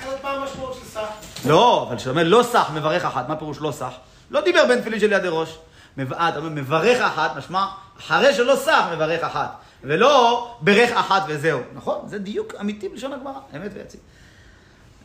[0.00, 1.08] אחרת מה המשמעות של סח?
[1.48, 3.92] לא, אבל כשאתה אומר לא סח, מברך אחת, מה פירוש לא סח?
[4.30, 5.58] לא דיבר בין תפילין של יד לראש.
[5.96, 7.66] מב- אה, אתה אומר מברך אחת, משמע,
[7.98, 9.50] אחרי שלא סח, מברך אחת.
[9.84, 11.60] ולא ברך אחת וזהו.
[11.74, 11.98] נכון?
[12.06, 14.00] זה דיוק אמיתי בלשון הגמרא, אמת ויציב.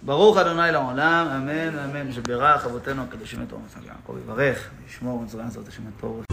[0.06, 5.68] ברוך אדוני לעולם, אמן ואמן, שברך אבותינו הקדושים את אורם יעקב יברך, ישמור ומצוין זאת
[5.68, 6.26] השם את פורוש.